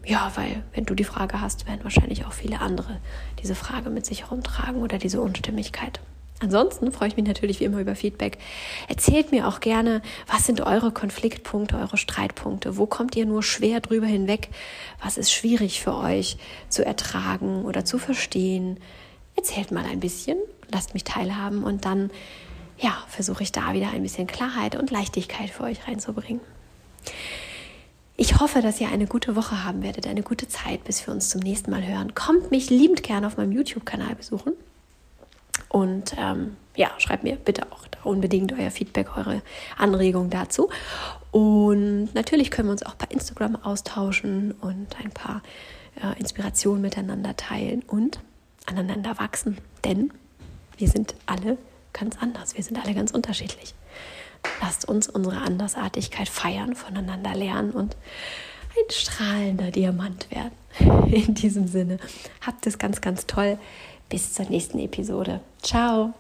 ja, 0.05 0.31
weil 0.35 0.63
wenn 0.75 0.85
du 0.85 0.95
die 0.95 1.05
Frage 1.05 1.41
hast, 1.41 1.67
werden 1.67 1.83
wahrscheinlich 1.83 2.27
auch 2.27 2.33
viele 2.33 2.61
andere 2.61 3.01
diese 3.43 3.55
Frage 3.55 3.89
mit 3.89 4.05
sich 4.05 4.25
herumtragen 4.25 4.83
oder 4.83 4.99
diese 4.99 5.23
Unstimmigkeit. 5.23 6.01
Ansonsten 6.43 6.91
freue 6.91 7.07
ich 7.09 7.17
mich 7.17 7.27
natürlich 7.27 7.61
wie 7.61 7.65
immer 7.65 7.79
über 7.79 7.95
Feedback. 7.95 8.39
Erzählt 8.89 9.31
mir 9.31 9.47
auch 9.47 9.61
gerne, 9.61 10.03
was 10.27 10.45
sind 10.45 10.61
eure 10.61 10.91
Konfliktpunkte, 10.91 11.77
eure 11.77 11.97
Streitpunkte? 11.97 12.77
Wo 12.77 12.87
kommt 12.87 13.15
ihr 13.15 13.27
nur 13.27 13.45
schwer 13.45 13.79
drüber 13.79 14.07
hinweg? 14.07 14.49
Was 15.01 15.19
ist 15.19 15.33
schwierig 15.33 15.81
für 15.81 15.95
euch 15.95 16.39
zu 16.69 16.85
ertragen 16.85 17.65
oder 17.65 17.85
zu 17.85 17.99
verstehen? 17.99 18.79
Erzählt 19.37 19.71
mal 19.71 19.85
ein 19.85 20.01
bisschen, 20.01 20.37
lasst 20.73 20.95
mich 20.95 21.05
teilhaben 21.05 21.63
und 21.63 21.85
dann, 21.85 22.11
ja, 22.77 22.93
versuche 23.09 23.45
ich 23.45 23.53
da 23.53 23.73
wieder 23.73 23.91
ein 23.93 24.03
bisschen 24.03 24.27
Klarheit 24.27 24.75
und 24.75 24.91
Leichtigkeit 24.91 25.49
für 25.49 25.63
euch 25.63 25.87
reinzubringen. 25.87 26.41
Ich 28.17 28.41
hoffe, 28.41 28.63
dass 28.63 28.81
ihr 28.81 28.89
eine 28.89 29.07
gute 29.07 29.37
Woche 29.37 29.65
haben 29.65 29.85
werdet, 29.85 30.09
eine 30.09 30.23
gute 30.23 30.49
Zeit, 30.49 30.83
bis 30.83 31.07
wir 31.07 31.15
uns 31.15 31.29
zum 31.29 31.41
nächsten 31.41 31.71
Mal 31.71 31.87
hören. 31.87 32.15
Kommt 32.15 32.51
mich 32.51 32.69
liebend 32.69 33.05
gerne 33.05 33.29
auf 33.29 33.37
meinem 33.37 33.53
YouTube-Kanal 33.53 34.17
besuchen. 34.17 34.55
Und 35.73 36.15
ähm, 36.19 36.59
ja, 36.77 36.91
schreibt 36.99 37.25
mir 37.25 37.37
bitte 37.37 37.63
auch 37.73 37.89
da 37.89 37.99
unbedingt 38.05 38.53
euer 38.53 38.71
Feedback, 38.71 39.17
eure 39.17 39.41
Anregungen 39.79 40.29
dazu. 40.29 40.69
Und 41.31 42.15
natürlich 42.15 42.51
können 42.51 42.69
wir 42.69 42.73
uns 42.73 42.83
auch 42.83 42.95
bei 42.95 43.07
Instagram 43.09 43.57
austauschen 43.57 44.53
und 44.61 44.89
ein 45.03 45.11
paar 45.13 45.43
äh, 45.97 46.21
Inspirationen 46.21 46.83
miteinander 46.83 47.35
teilen 47.37 47.83
und 47.87 48.21
aneinander 48.67 49.19
wachsen. 49.19 49.57
Denn 49.83 50.13
wir 50.77 50.89
sind 50.89 51.15
alle 51.25 51.57
ganz 51.95 52.19
anders, 52.21 52.55
wir 52.55 52.63
sind 52.63 52.79
alle 52.79 52.95
ganz 52.95 53.11
unterschiedlich. 53.11 53.75
Lasst 54.61 54.87
uns 54.87 55.09
unsere 55.09 55.39
Andersartigkeit 55.39 56.29
feiern, 56.29 56.75
voneinander 56.75 57.35
lernen 57.35 57.71
und 57.71 57.97
ein 58.77 58.91
strahlender 58.91 59.71
Diamant 59.71 60.29
werden. 60.31 60.53
In 61.11 61.35
diesem 61.35 61.67
Sinne, 61.67 61.97
habt 62.45 62.67
es 62.67 62.79
ganz, 62.79 63.01
ganz 63.01 63.27
toll. 63.27 63.59
Bis 64.13 64.35
zur 64.35 64.45
nächsten 64.51 64.79
Episode. 64.79 65.41
Ciao. 65.63 66.13